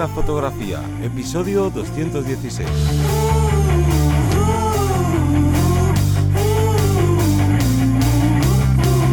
la 0.00 0.08
fotografía, 0.08 0.80
episodio 1.02 1.68
216. 1.68 2.66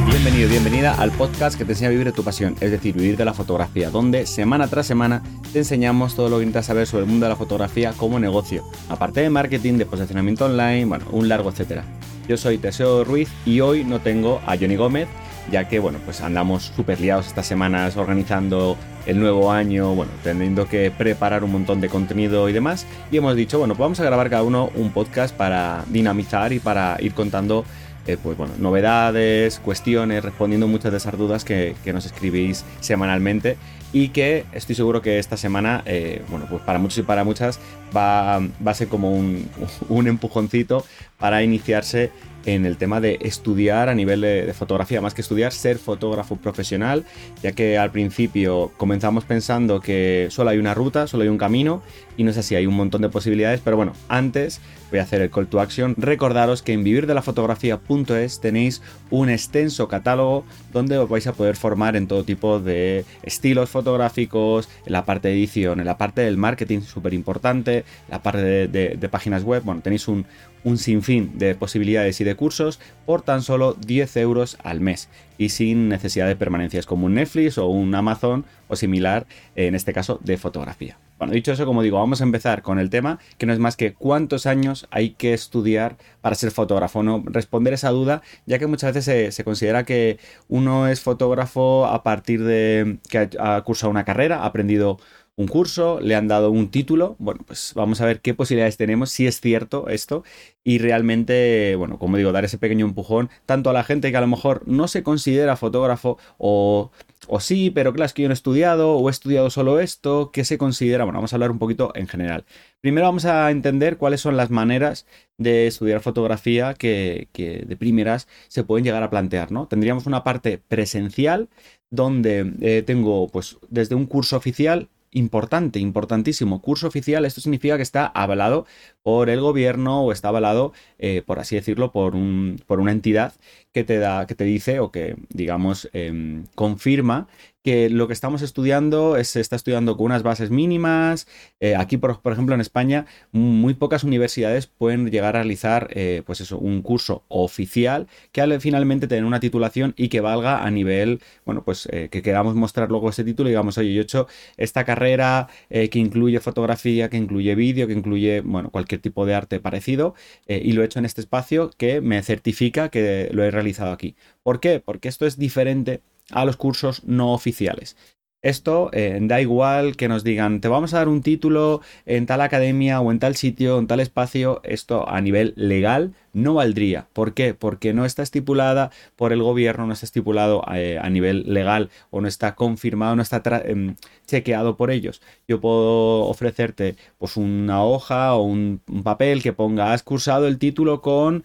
Bienvenido, 0.06 0.48
bienvenida 0.48 0.94
al 0.94 1.12
podcast 1.12 1.58
que 1.58 1.66
te 1.66 1.74
enseña 1.74 1.90
a 1.90 1.92
vivir 1.92 2.14
tu 2.14 2.24
pasión, 2.24 2.56
es 2.62 2.72
decir, 2.72 2.96
vivir 2.96 3.18
de 3.18 3.26
la 3.26 3.34
fotografía, 3.34 3.90
donde 3.90 4.26
semana 4.26 4.70
tras 4.70 4.88
semana 4.88 5.22
te 5.52 5.60
enseñamos 5.60 6.16
todo 6.16 6.30
lo 6.30 6.40
que 6.40 6.46
necesitas 6.46 6.68
saber 6.68 6.88
sobre 6.88 7.04
el 7.04 7.10
mundo 7.10 7.26
de 7.26 7.32
la 7.32 7.36
fotografía 7.36 7.92
como 7.92 8.18
negocio, 8.18 8.64
aparte 8.88 9.20
de 9.20 9.30
marketing, 9.30 9.74
de 9.74 9.86
posicionamiento 9.86 10.46
online, 10.46 10.86
bueno, 10.86 11.04
un 11.12 11.28
largo 11.28 11.50
etcétera. 11.50 11.84
Yo 12.30 12.38
soy 12.38 12.60
Teseo 12.60 13.04
Ruiz 13.04 13.28
y 13.46 13.60
hoy 13.60 13.84
no 13.84 14.00
tengo 14.00 14.40
a 14.46 14.56
Johnny 14.56 14.78
Gómez, 14.78 15.10
ya 15.52 15.68
que 15.68 15.80
bueno, 15.80 16.00
pues 16.04 16.22
andamos 16.22 16.72
súper 16.76 17.00
liados 17.00 17.28
estas 17.28 17.48
semanas 17.48 17.98
organizando 17.98 18.78
el 19.06 19.20
nuevo 19.20 19.52
año, 19.52 19.96
bueno, 19.96 20.12
teniendo 20.24 20.68
que 20.68 20.92
preparar 20.92 21.44
un 21.44 21.52
montón 21.52 21.82
de 21.82 21.90
contenido 21.90 22.50
y 22.50 22.54
demás. 22.54 22.86
Y 23.12 23.18
hemos 23.18 23.36
dicho, 23.36 23.58
bueno, 23.60 23.74
pues 23.74 23.86
vamos 23.86 24.00
a 24.00 24.04
grabar 24.04 24.30
cada 24.30 24.44
uno 24.44 24.70
un 24.76 24.92
podcast 24.92 25.36
para 25.36 25.84
dinamizar 25.88 26.52
y 26.54 26.60
para 26.60 26.98
ir 27.00 27.14
contando 27.14 27.64
eh, 28.08 28.18
pues 28.22 28.38
bueno, 28.38 28.54
novedades, 28.58 29.60
cuestiones, 29.60 30.24
respondiendo 30.24 30.66
muchas 30.68 30.92
de 30.92 30.98
esas 30.98 31.18
dudas 31.18 31.44
que, 31.44 31.76
nos 31.94 32.06
escribís 32.06 32.64
semanalmente 32.80 33.58
y 33.94 34.10
que 34.10 34.46
estoy 34.52 34.76
seguro 34.76 35.02
que 35.02 35.20
esta 35.20 35.38
semana, 35.38 35.84
eh, 35.86 36.22
bueno, 36.30 36.46
pues 36.50 36.62
para 36.64 36.80
muchos 36.80 37.00
y 37.00 37.04
para 37.04 37.24
muchas 37.24 37.60
va, 37.96 38.40
va 38.40 38.72
a 38.72 38.74
ser 38.74 38.88
como 38.88 39.12
un, 39.12 39.50
un 39.90 40.08
empujoncito 40.08 40.86
para 41.18 41.44
iniciarse 41.44 42.12
en 42.48 42.66
el 42.66 42.78
tema 42.78 43.02
de 43.02 43.20
estudiar 43.22 43.90
a 43.90 43.94
nivel 43.94 44.22
de, 44.22 44.54
fotografía, 44.54 45.02
más 45.02 45.14
que 45.14 45.22
estudiar, 45.22 45.52
ser 45.52 45.78
fotógrafo 45.78 46.38
profesional, 46.38 47.04
ya 47.44 47.52
que 47.52 47.78
al 47.78 47.92
principio 47.92 48.72
comenzamos 48.78 49.26
pensando 49.26 49.82
que 49.82 50.28
solo 50.32 50.52
hay 50.52 50.58
una 50.58 50.74
ruta, 50.74 51.08
solo 51.08 51.24
hay 51.24 51.30
un 51.30 51.38
camino, 51.38 51.84
y 52.16 52.24
no 52.24 52.32
es 52.32 52.38
así, 52.38 52.56
hay 52.56 52.66
un 52.66 52.76
montón 52.76 53.02
de 53.02 53.10
posibilidades, 53.10 53.60
pero 53.64 53.76
bueno, 53.76 53.92
antes 54.08 54.62
voy 54.90 55.00
a 55.00 55.04
hacer 55.04 55.22
el 55.22 55.30
call 55.30 55.48
to 55.48 55.60
action. 55.60 55.94
Recordaros 55.98 56.62
que 56.62 56.72
en 56.72 56.86
vivirdelafotografía.es 56.86 58.40
tenéis 58.40 58.82
un 59.10 59.30
extenso 59.30 59.90
catálogo 59.90 60.46
donde 60.72 60.98
os 60.98 61.10
vais 61.10 61.28
a 61.28 61.34
poder 61.34 61.58
formar 61.58 61.98
en 61.98 62.08
todo 62.08 62.24
tipo 62.24 62.62
de 62.62 63.04
estilos 63.24 63.70
fotográficos, 63.78 64.70
en 64.86 64.94
la 64.94 65.06
parte 65.06 65.28
de 65.28 65.36
edición, 65.36 65.80
en 65.80 65.86
la 65.86 65.98
parte 65.98 66.22
del 66.22 66.38
marketing, 66.38 66.82
súper 66.82 67.14
importante, 67.14 67.86
la 68.10 68.24
parte 68.24 68.68
de, 68.68 69.10
páginas 69.10 69.44
web, 69.44 69.64
bueno, 69.64 69.82
tenéis 69.82 70.08
un, 70.08 70.26
un 70.64 70.78
sinfín 70.78 71.38
de 71.38 71.56
posibilidades 71.56 72.20
y 72.20 72.24
de 72.24 72.36
cursos 72.36 72.80
por 73.06 73.22
tan 73.22 73.42
solo 73.42 73.74
10 73.74 74.18
euros 74.18 74.58
al 74.64 74.82
mes 74.82 75.10
y 75.38 75.50
sin 75.50 75.90
necesidad 75.90 76.28
de 76.28 76.36
permanencias 76.36 76.86
como 76.86 77.06
un 77.06 77.14
Netflix 77.14 77.58
o 77.58 77.68
un 77.68 77.94
Amazon 77.94 78.46
o 78.68 78.76
similar, 78.76 79.28
en 79.56 79.76
este 79.76 79.94
caso 79.94 80.20
de 80.24 80.38
fotografía. 80.38 80.98
Bueno, 81.18 81.34
dicho 81.34 81.52
eso, 81.52 81.66
como 81.66 81.82
digo, 81.82 81.98
vamos 81.98 82.22
a 82.22 82.24
empezar 82.24 82.62
con 82.62 82.78
el 82.78 82.92
tema, 82.92 83.18
que 83.40 83.48
no 83.48 83.54
es 83.54 83.58
más 83.58 83.76
que 83.76 83.94
cuántos 83.94 84.46
años 84.46 84.88
hay 84.92 85.12
que 85.12 85.34
estudiar 85.34 85.98
para 86.22 86.36
ser 86.36 86.52
fotógrafo, 86.52 87.02
¿no? 87.02 87.24
Responder 87.26 87.74
esa 87.74 87.90
duda, 87.90 88.22
ya 88.46 88.60
que 88.60 88.68
muchas 88.68 88.94
veces 88.94 89.34
se, 89.34 89.44
considera 89.44 89.84
que 89.84 90.20
uno 90.48 90.88
es 90.88 91.02
fotógrafo 91.02 91.88
a 91.88 92.04
partir 92.04 92.44
de 92.44 93.00
que 93.10 93.30
ha 93.40 93.62
cursado 93.64 93.90
una 93.90 94.06
carrera, 94.06 94.42
ha 94.44 94.46
aprendido 94.46 95.00
un 95.38 95.48
curso, 95.48 96.00
le 96.02 96.16
han 96.16 96.28
dado 96.28 96.50
un 96.50 96.70
título. 96.70 97.16
Bueno, 97.20 97.42
pues 97.46 97.74
vamos 97.76 98.02
a 98.02 98.06
ver 98.06 98.22
qué 98.22 98.34
posibilidades 98.34 98.76
tenemos, 98.76 99.12
si 99.12 99.28
es 99.28 99.40
cierto 99.40 99.88
esto, 99.88 100.24
y 100.64 100.80
realmente, 100.80 101.76
bueno, 101.78 102.00
como 102.00 102.18
digo, 102.18 102.32
dar 102.32 102.44
ese 102.44 102.58
pequeño 102.58 102.86
empujón 102.88 103.30
tanto 103.46 103.70
a 103.70 103.74
la 103.74 103.84
gente 103.84 104.10
que 104.10 104.18
a 104.18 104.22
lo 104.22 104.28
mejor 104.28 104.64
no 104.68 104.88
se 104.88 105.04
considera 105.04 105.56
fotógrafo 105.56 106.18
o, 106.40 106.92
o 107.28 107.40
sí, 107.40 107.70
pero 107.70 107.94
claro, 107.94 108.08
es 108.08 108.14
que 108.14 108.24
yo 108.24 108.28
no 108.30 108.34
he 108.34 108.34
estudiado 108.34 108.96
o 108.96 109.10
he 109.10 109.12
estudiado 109.12 109.52
solo 109.52 109.80
esto, 109.80 110.32
¿qué 110.34 110.44
se 110.44 110.58
considera? 110.58 111.04
Bueno, 111.04 111.20
vamos 111.20 111.34
a 111.34 111.36
hablar 111.36 111.52
un 111.52 111.60
poquito 111.60 111.92
en 111.94 112.08
general. 112.08 112.46
Primero 112.82 113.06
vamos 113.06 113.26
a 113.26 113.52
entender 113.52 113.98
cuáles 113.98 114.22
son 114.22 114.38
las 114.38 114.50
maneras 114.50 115.06
de 115.38 115.68
estudiar 115.68 116.02
fotografía 116.02 116.74
que, 116.74 117.30
que 117.32 117.64
de 117.68 117.78
primeras 117.78 118.28
se 118.48 118.64
pueden 118.64 118.86
llegar 118.86 119.04
a 119.04 119.12
plantear, 119.12 119.52
¿no? 119.52 119.68
Tendríamos 119.68 120.08
una 120.08 120.24
parte 120.24 120.58
presencial 120.58 121.48
donde 121.92 122.54
eh, 122.62 122.82
tengo 122.86 123.28
pues 123.30 123.58
desde 123.70 123.96
un 123.96 124.08
curso 124.08 124.36
oficial 124.36 124.90
importante, 125.12 125.80
importantísimo, 125.80 126.62
curso 126.62 126.88
oficial, 126.88 127.26
esto 127.26 127.42
significa 127.42 127.78
que 127.78 127.84
está 127.84 128.06
avalado 128.08 128.66
por 129.08 129.30
el 129.30 129.40
gobierno 129.40 130.04
o 130.04 130.12
está 130.12 130.28
avalado, 130.28 130.74
eh, 131.00 131.24
por 131.26 131.40
así 131.40 131.56
decirlo, 131.56 131.94
por, 131.94 132.14
un, 132.14 132.62
por 132.68 132.82
una 132.82 132.92
entidad 132.92 133.32
que 133.72 133.86
te 133.86 134.00
da, 134.00 134.28
que 134.28 134.36
te 134.36 134.44
dice 134.44 134.82
o 134.82 134.92
que, 134.92 135.16
digamos, 135.30 135.90
em, 135.94 136.44
confirma 136.56 137.30
que 137.64 137.90
lo 137.90 138.08
que 138.08 138.14
estamos 138.14 138.42
estudiando 138.42 139.18
es, 139.18 139.28
se 139.30 139.42
está 139.42 139.56
estudiando 139.56 139.98
con 139.98 140.08
unas 140.08 140.24
bases 140.24 140.52
mínimas. 140.52 141.28
Eh, 141.60 141.76
aquí, 141.76 141.98
por, 141.98 142.20
ejemplo, 142.32 142.56
en 142.56 142.62
España, 142.62 143.06
muy 143.32 143.74
pocas 143.74 144.04
universidades 144.06 144.68
pueden 144.68 145.10
llegar 145.12 145.36
a 145.36 145.40
realizar, 145.42 145.90
eh, 145.92 146.24
pues 146.26 146.40
eso, 146.42 146.58
un 146.58 146.82
curso 146.82 147.24
oficial 147.28 148.08
que 148.32 148.42
al 148.42 148.60
finalmente 148.62 149.08
tener 149.08 149.26
una 149.26 149.40
titulación 149.42 149.94
y 149.98 150.08
que 150.10 150.22
valga 150.22 150.66
a 150.66 150.72
nivel, 150.72 151.22
bueno, 151.46 151.64
pues 151.64 151.88
que 151.92 152.22
queramos 152.22 152.56
mostrar 152.56 152.90
luego 152.90 153.10
ese 153.10 153.24
título 153.24 153.50
y 153.50 153.52
digamos, 153.52 153.78
oye, 153.78 153.94
yo 153.94 154.02
he 154.02 154.04
hecho 154.04 154.28
esta 154.56 154.86
carrera 154.86 155.50
que 155.70 156.00
incluye 156.00 156.40
fotografía, 156.40 157.10
que 157.10 157.18
incluye 157.18 157.54
vídeo, 157.56 157.86
que 157.88 157.94
incluye, 157.94 158.42
bueno, 158.42 158.70
cualquier 158.70 158.97
tipo 159.00 159.26
de 159.26 159.36
arte 159.36 159.60
parecido 159.60 160.16
y 160.48 160.72
lo 160.74 160.82
he 160.82 160.86
hecho 160.86 161.00
en 161.00 161.06
este 161.06 161.22
espacio 161.22 161.72
que 161.78 162.02
me 162.02 162.22
certifica 162.24 162.90
que 162.90 163.30
lo 163.32 163.44
he 163.44 163.52
realizado 163.52 163.92
aquí. 163.92 164.16
¿Por 164.44 164.60
qué? 164.60 164.80
Porque 164.80 165.10
esto 165.10 165.26
es 165.26 165.38
diferente 165.38 166.02
a 166.32 166.46
los 166.46 166.58
cursos 166.58 167.04
no 167.06 167.34
oficiales. 167.34 167.96
Esto 168.44 168.92
eh, 168.94 169.18
da 169.20 169.42
igual 169.42 169.96
que 169.98 170.08
nos 170.08 170.24
digan, 170.24 170.62
te 170.62 170.68
vamos 170.68 170.94
a 170.94 171.00
dar 171.00 171.08
un 171.08 171.24
título 171.24 171.82
en 172.06 172.28
tal 172.28 172.42
academia 172.42 173.02
o 173.02 173.12
en 173.12 173.18
tal 173.18 173.36
sitio, 173.36 173.80
en 173.80 173.88
tal 173.88 174.00
espacio, 174.00 174.62
esto 174.64 175.10
a 175.10 175.20
nivel 175.22 175.54
legal 175.56 176.14
no 176.34 176.54
valdría. 176.54 177.08
¿Por 177.14 177.34
qué? 177.34 177.56
Porque 177.56 177.94
no 177.94 178.06
está 178.06 178.22
estipulada 178.22 178.92
por 179.16 179.34
el 179.34 179.42
gobierno, 179.42 179.88
no 179.88 179.94
está 179.94 180.06
estipulado 180.06 180.64
eh, 180.72 181.00
a 181.02 181.10
nivel 181.10 181.52
legal 181.52 181.90
o 182.12 182.22
no 182.22 182.28
está 182.28 182.54
confirmado, 182.54 183.16
no 183.16 183.24
está 183.24 183.42
em, 183.66 183.96
chequeado 184.28 184.78
por 184.78 184.92
ellos. 184.92 185.20
Yo 185.48 185.60
puedo 185.60 186.26
ofrecerte 186.26 186.96
pues 187.18 187.38
una 187.38 187.84
hoja 187.84 188.36
o 188.36 188.44
un, 188.44 188.82
papel 189.04 189.42
que 189.42 189.54
ponga, 189.54 189.94
has 189.94 190.04
cursado 190.04 190.48
el 190.48 190.60
título 190.60 191.02
con... 191.02 191.44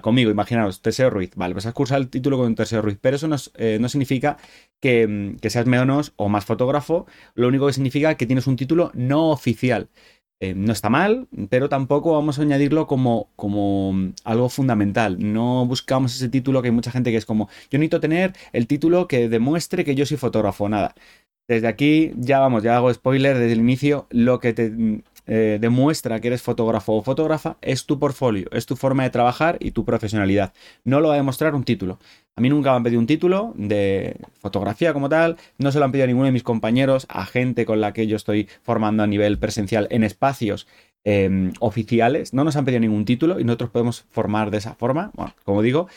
Conmigo, 0.00 0.30
imaginaros, 0.30 0.82
Teseo 0.82 1.10
Ruiz, 1.10 1.32
vale, 1.34 1.54
pues 1.54 1.66
has 1.66 1.74
cursado 1.74 2.00
el 2.00 2.08
título 2.08 2.36
con 2.38 2.54
Teseo 2.54 2.82
Ruiz, 2.82 2.98
pero 3.00 3.16
eso 3.16 3.28
no, 3.28 3.36
eh, 3.56 3.80
significa 3.88 4.36
que, 4.80 5.06
mm, 5.06 5.36
que, 5.36 5.50
seas 5.50 5.66
menos 5.66 6.12
o 6.16 6.28
más 6.28 6.44
fotógrafo, 6.44 7.06
lo 7.34 7.48
único 7.48 7.66
que 7.66 7.72
significa 7.72 8.14
que 8.16 8.26
tienes 8.26 8.46
un 8.46 8.56
título 8.56 8.90
no 8.94 9.30
oficial. 9.30 9.88
Eh, 10.40 10.54
no 10.54 10.72
está 10.72 10.88
mal, 10.88 11.26
pero 11.50 11.68
tampoco 11.68 12.12
vamos 12.12 12.38
a 12.38 12.42
añadirlo 12.42 12.86
como, 12.86 13.28
como 13.34 13.92
mm, 13.92 14.12
algo 14.24 14.48
fundamental. 14.48 15.16
No 15.18 15.66
buscamos 15.66 16.14
ese 16.14 16.28
título 16.28 16.62
que 16.62 16.68
hay 16.68 16.74
mucha 16.74 16.92
gente 16.92 17.10
que 17.10 17.16
es 17.16 17.26
como, 17.26 17.48
yo 17.70 17.78
necesito 17.78 18.00
tener 18.00 18.34
el 18.52 18.66
título 18.68 19.08
que 19.08 19.28
demuestre 19.28 19.84
que 19.84 19.96
yo 19.96 20.06
soy 20.06 20.16
fotógrafo, 20.16 20.68
nada. 20.68 20.94
Desde 21.48 21.66
aquí 21.66 22.12
ya 22.16 22.38
vamos, 22.40 22.62
ya 22.62 22.76
hago 22.76 22.92
spoiler 22.92 23.36
desde 23.38 23.52
el 23.52 23.60
inicio, 23.60 24.06
lo 24.10 24.38
que 24.38 24.52
te 24.52 24.70
mm, 24.70 25.02
eh, 25.28 25.58
demuestra 25.60 26.20
que 26.20 26.28
eres 26.28 26.42
fotógrafo 26.42 26.94
o 26.94 27.02
fotógrafa 27.02 27.58
es 27.60 27.86
tu 27.86 27.98
portfolio, 27.98 28.48
es 28.50 28.66
tu 28.66 28.74
forma 28.74 29.04
de 29.04 29.10
trabajar 29.10 29.58
y 29.60 29.70
tu 29.70 29.84
profesionalidad. 29.84 30.52
No 30.84 31.00
lo 31.00 31.08
va 31.08 31.14
a 31.14 31.18
demostrar 31.18 31.54
un 31.54 31.64
título. 31.64 31.98
A 32.34 32.40
mí 32.40 32.48
nunca 32.48 32.70
me 32.70 32.76
han 32.76 32.82
pedido 32.82 33.00
un 33.00 33.06
título 33.06 33.52
de 33.56 34.16
fotografía 34.40 34.92
como 34.92 35.08
tal, 35.08 35.36
no 35.58 35.70
se 35.70 35.78
lo 35.78 35.84
han 35.84 35.92
pedido 35.92 36.04
a 36.04 36.06
ninguno 36.06 36.26
de 36.26 36.32
mis 36.32 36.42
compañeros, 36.42 37.06
a 37.08 37.26
gente 37.26 37.66
con 37.66 37.80
la 37.80 37.92
que 37.92 38.06
yo 38.06 38.16
estoy 38.16 38.48
formando 38.62 39.02
a 39.02 39.06
nivel 39.06 39.38
presencial 39.38 39.86
en 39.90 40.02
espacios 40.02 40.66
Em, 41.10 41.52
oficiales, 41.60 42.34
no 42.34 42.44
nos 42.44 42.56
han 42.56 42.66
pedido 42.66 42.80
ningún 42.80 43.06
título 43.06 43.40
y 43.40 43.44
nosotros 43.44 43.70
podemos 43.70 44.04
formar 44.10 44.50
de 44.50 44.58
esa 44.58 44.74
forma. 44.74 45.10
Bueno, 45.14 45.34
como 45.44 45.62
digo, 45.62 45.88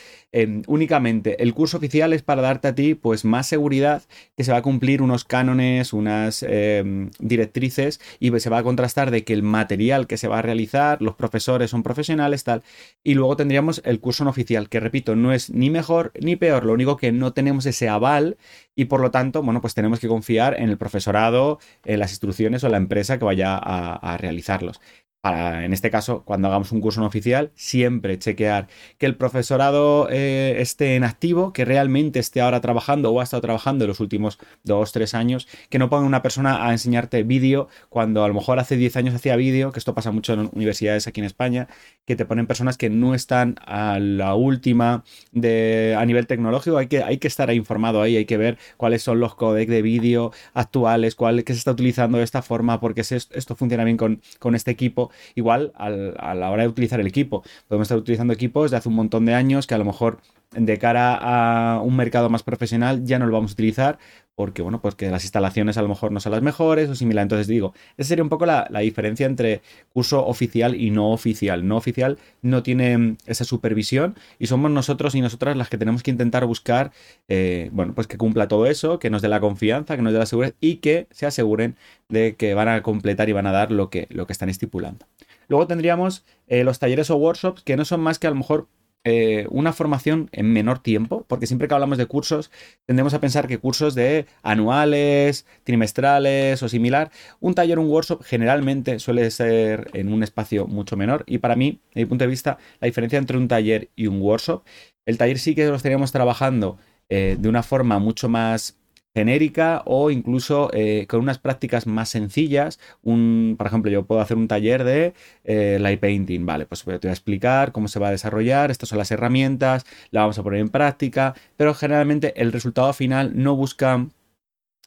únicamente 0.67 1.43
el 1.43 1.53
curso 1.53 1.77
oficial 1.77 2.13
es 2.13 2.21
para 2.21 2.41
darte 2.41 2.69
a 2.69 2.75
ti 2.75 2.95
pues 2.95 3.25
más 3.25 3.47
seguridad 3.47 4.03
que 4.37 4.43
se 4.45 4.51
va 4.51 4.59
a 4.59 4.61
cumplir 4.61 5.01
unos 5.01 5.25
cánones, 5.25 5.91
unas 5.91 6.43
em, 6.47 7.09
directrices 7.19 7.99
y 8.19 8.31
se 8.39 8.49
va 8.49 8.59
a 8.59 8.63
contrastar 8.63 9.11
de 9.11 9.23
que 9.23 9.33
el 9.33 9.43
material 9.43 10.07
que 10.07 10.17
se 10.17 10.27
va 10.27 10.39
a 10.39 10.41
realizar, 10.41 11.01
los 11.01 11.15
profesores 11.15 11.71
son 11.71 11.83
profesionales, 11.83 12.43
tal. 12.43 12.63
Y 13.03 13.13
luego 13.15 13.35
tendríamos 13.35 13.81
el 13.85 13.99
curso 13.99 14.23
no 14.23 14.29
oficial, 14.29 14.69
que 14.69 14.79
repito, 14.79 15.15
no 15.15 15.33
es 15.33 15.49
ni 15.51 15.69
mejor 15.69 16.13
ni 16.21 16.35
peor, 16.37 16.65
lo 16.65 16.73
único 16.73 16.97
que 16.97 17.11
no 17.11 17.33
tenemos 17.33 17.65
ese 17.65 17.89
aval 17.89 18.37
y 18.75 18.85
por 18.85 19.01
lo 19.01 19.11
tanto, 19.11 19.43
bueno, 19.43 19.61
pues 19.61 19.73
tenemos 19.73 19.99
que 19.99 20.07
confiar 20.07 20.59
en 20.59 20.69
el 20.69 20.77
profesorado, 20.77 21.59
en 21.83 21.99
las 21.99 22.11
instrucciones 22.11 22.63
o 22.63 22.69
la 22.69 22.77
empresa 22.77 23.19
que 23.19 23.25
vaya 23.25 23.57
a 23.57 24.17
realizarlos. 24.17 24.79
Para, 25.21 25.65
en 25.65 25.73
este 25.73 25.91
caso, 25.91 26.23
cuando 26.23 26.47
hagamos 26.47 26.71
un 26.71 26.81
curso 26.81 26.99
no 26.99 27.05
oficial, 27.05 27.51
siempre 27.55 28.17
chequear 28.17 28.67
que 28.97 29.05
el 29.05 29.15
profesorado 29.15 30.07
eh, 30.09 30.55
esté 30.59 30.95
en 30.95 31.03
activo, 31.03 31.53
que 31.53 31.63
realmente 31.63 32.19
esté 32.19 32.41
ahora 32.41 32.59
trabajando 32.59 33.11
o 33.11 33.19
ha 33.19 33.23
estado 33.23 33.41
trabajando 33.41 33.85
en 33.85 33.89
los 33.89 33.99
últimos 33.99 34.39
dos, 34.63 34.91
tres 34.91 35.13
años, 35.13 35.47
que 35.69 35.77
no 35.77 35.89
ponga 35.89 36.07
una 36.07 36.23
persona 36.23 36.65
a 36.65 36.71
enseñarte 36.71 37.21
vídeo 37.21 37.67
cuando 37.89 38.23
a 38.23 38.27
lo 38.27 38.33
mejor 38.33 38.57
hace 38.57 38.77
10 38.77 38.97
años 38.97 39.15
hacía 39.15 39.35
vídeo, 39.35 39.71
que 39.71 39.79
esto 39.79 39.93
pasa 39.93 40.11
mucho 40.11 40.33
en 40.33 40.49
universidades 40.53 41.05
aquí 41.07 41.19
en 41.19 41.27
España, 41.27 41.67
que 42.05 42.15
te 42.15 42.25
ponen 42.25 42.47
personas 42.47 42.77
que 42.77 42.89
no 42.89 43.13
están 43.13 43.55
a 43.65 43.99
la 43.99 44.33
última 44.33 45.03
de, 45.31 45.95
a 45.97 46.05
nivel 46.05 46.25
tecnológico, 46.25 46.77
hay 46.77 46.87
que, 46.87 47.03
hay 47.03 47.19
que 47.19 47.27
estar 47.27 47.53
informado 47.53 48.01
ahí, 48.01 48.17
hay 48.17 48.25
que 48.25 48.37
ver 48.37 48.57
cuáles 48.77 49.03
son 49.03 49.19
los 49.19 49.35
codecs 49.35 49.69
de 49.69 49.83
vídeo 49.83 50.31
actuales, 50.55 51.13
cuál 51.13 51.43
que 51.43 51.53
se 51.53 51.59
está 51.59 51.71
utilizando 51.71 52.17
de 52.17 52.23
esta 52.23 52.41
forma, 52.41 52.79
porque 52.79 53.01
esto 53.01 53.55
funciona 53.55 53.83
bien 53.83 53.97
con, 53.97 54.21
con 54.39 54.55
este 54.55 54.71
equipo 54.71 55.10
igual 55.35 55.71
a 55.75 55.89
la 55.89 56.51
hora 56.51 56.63
de 56.63 56.69
utilizar 56.69 56.99
el 56.99 57.07
equipo. 57.07 57.43
Podemos 57.67 57.85
estar 57.85 57.97
utilizando 57.97 58.33
equipos 58.33 58.71
de 58.71 58.77
hace 58.77 58.89
un 58.89 58.95
montón 58.95 59.25
de 59.25 59.33
años 59.33 59.67
que 59.67 59.75
a 59.75 59.77
lo 59.77 59.85
mejor 59.85 60.19
de 60.51 60.77
cara 60.77 61.15
a 61.15 61.81
un 61.81 61.95
mercado 61.95 62.29
más 62.29 62.43
profesional 62.43 63.05
ya 63.05 63.19
no 63.19 63.25
lo 63.25 63.33
vamos 63.33 63.51
a 63.51 63.53
utilizar 63.53 63.99
porque, 64.41 64.63
bueno, 64.63 64.81
pues 64.81 64.95
que 64.95 65.07
las 65.11 65.23
instalaciones 65.23 65.77
a 65.77 65.83
lo 65.83 65.87
mejor 65.87 66.11
no 66.11 66.19
son 66.19 66.31
las 66.31 66.41
mejores 66.41 66.89
o 66.89 66.95
similar. 66.95 67.21
Entonces 67.21 67.45
digo, 67.45 67.75
esa 67.95 68.07
sería 68.07 68.23
un 68.23 68.29
poco 68.29 68.47
la, 68.47 68.67
diferencia 68.79 69.27
entre 69.27 69.61
curso 69.93 70.25
oficial 70.25 70.73
y 70.73 70.89
no 70.89 71.11
oficial. 71.11 71.67
No 71.67 71.77
oficial 71.77 72.17
no 72.41 72.63
tiene 72.63 73.17
esa 73.27 73.43
supervisión 73.43 74.15
y 74.39 74.47
somos 74.47 74.71
nosotros 74.71 75.13
y 75.13 75.21
nosotras 75.21 75.55
las 75.55 75.69
que 75.69 75.77
tenemos 75.77 76.01
que 76.01 76.09
intentar 76.09 76.47
buscar, 76.47 76.91
eh, 77.27 77.69
bueno, 77.71 77.93
pues 77.93 78.07
que 78.07 78.17
cumpla 78.17 78.47
todo 78.47 78.65
eso, 78.65 78.97
que 78.97 79.11
nos 79.11 79.21
dé 79.21 79.27
la 79.27 79.39
confianza, 79.39 79.95
que 79.95 80.01
nos 80.01 80.11
dé 80.11 80.17
la 80.17 80.25
seguridad 80.25 80.55
y 80.59 80.77
que 80.77 81.05
se 81.11 81.27
aseguren 81.27 81.75
de 82.09 82.35
que 82.35 82.55
van 82.55 82.67
a 82.67 82.81
completar 82.81 83.29
y 83.29 83.33
van 83.33 83.45
a 83.45 83.51
dar 83.51 83.71
lo 83.71 83.91
que, 83.91 84.07
lo 84.09 84.25
que 84.25 84.33
están 84.33 84.49
estipulando. 84.49 85.05
Luego 85.49 85.67
tendríamos 85.67 86.25
eh, 86.47 86.63
los 86.63 86.79
talleres 86.79 87.11
o 87.11 87.15
workshops 87.15 87.61
que 87.61 87.77
no 87.77 87.85
son 87.85 88.01
más 88.01 88.17
que 88.17 88.25
a 88.25 88.31
lo 88.31 88.37
mejor 88.37 88.69
eh, 89.03 89.47
una 89.49 89.73
formación 89.73 90.29
en 90.31 90.53
menor 90.53 90.77
tiempo, 90.79 91.25
porque 91.27 91.47
siempre 91.47 91.67
que 91.67 91.73
hablamos 91.73 91.97
de 91.97 92.05
cursos 92.05 92.51
tendemos 92.85 93.13
a 93.15 93.19
pensar 93.19 93.47
que 93.47 93.57
cursos 93.57 93.95
de 93.95 94.27
anuales, 94.43 95.47
trimestrales 95.63 96.61
o 96.61 96.69
similar, 96.69 97.11
un 97.39 97.55
taller 97.55 97.79
un 97.79 97.89
workshop 97.89 98.23
generalmente 98.23 98.99
suele 98.99 99.31
ser 99.31 99.89
en 99.93 100.13
un 100.13 100.21
espacio 100.21 100.67
mucho 100.67 100.97
menor. 100.97 101.23
Y 101.25 101.39
para 101.39 101.55
mí, 101.55 101.81
desde 101.89 102.01
mi 102.01 102.05
punto 102.05 102.25
de 102.25 102.29
vista, 102.29 102.59
la 102.79 102.85
diferencia 102.85 103.17
entre 103.17 103.37
un 103.37 103.47
taller 103.47 103.89
y 103.95 104.05
un 104.05 104.21
workshop, 104.21 104.63
el 105.05 105.17
taller 105.17 105.39
sí 105.39 105.55
que 105.55 105.65
lo 105.65 105.75
estaríamos 105.75 106.11
trabajando 106.11 106.77
eh, 107.09 107.37
de 107.39 107.49
una 107.49 107.63
forma 107.63 107.99
mucho 107.99 108.29
más 108.29 108.77
genérica 109.13 109.83
o 109.85 110.09
incluso 110.09 110.69
eh, 110.73 111.05
con 111.07 111.19
unas 111.19 111.37
prácticas 111.37 111.87
más 111.87 112.09
sencillas. 112.09 112.79
Un, 113.01 113.55
por 113.57 113.67
ejemplo, 113.67 113.91
yo 113.91 114.05
puedo 114.05 114.21
hacer 114.21 114.37
un 114.37 114.47
taller 114.47 114.83
de 114.83 115.13
eh, 115.43 115.77
light 115.79 115.99
painting, 115.99 116.45
vale, 116.45 116.65
pues 116.65 116.83
te 116.83 116.97
voy 116.97 117.09
a 117.09 117.11
explicar 117.11 117.71
cómo 117.71 117.87
se 117.87 117.99
va 117.99 118.09
a 118.09 118.11
desarrollar, 118.11 118.71
estas 118.71 118.89
son 118.89 118.97
las 118.97 119.11
herramientas, 119.11 119.85
la 120.11 120.21
vamos 120.21 120.39
a 120.39 120.43
poner 120.43 120.59
en 120.59 120.69
práctica, 120.69 121.35
pero 121.57 121.73
generalmente 121.73 122.33
el 122.41 122.51
resultado 122.51 122.93
final 122.93 123.31
no 123.35 123.55
busca 123.55 124.07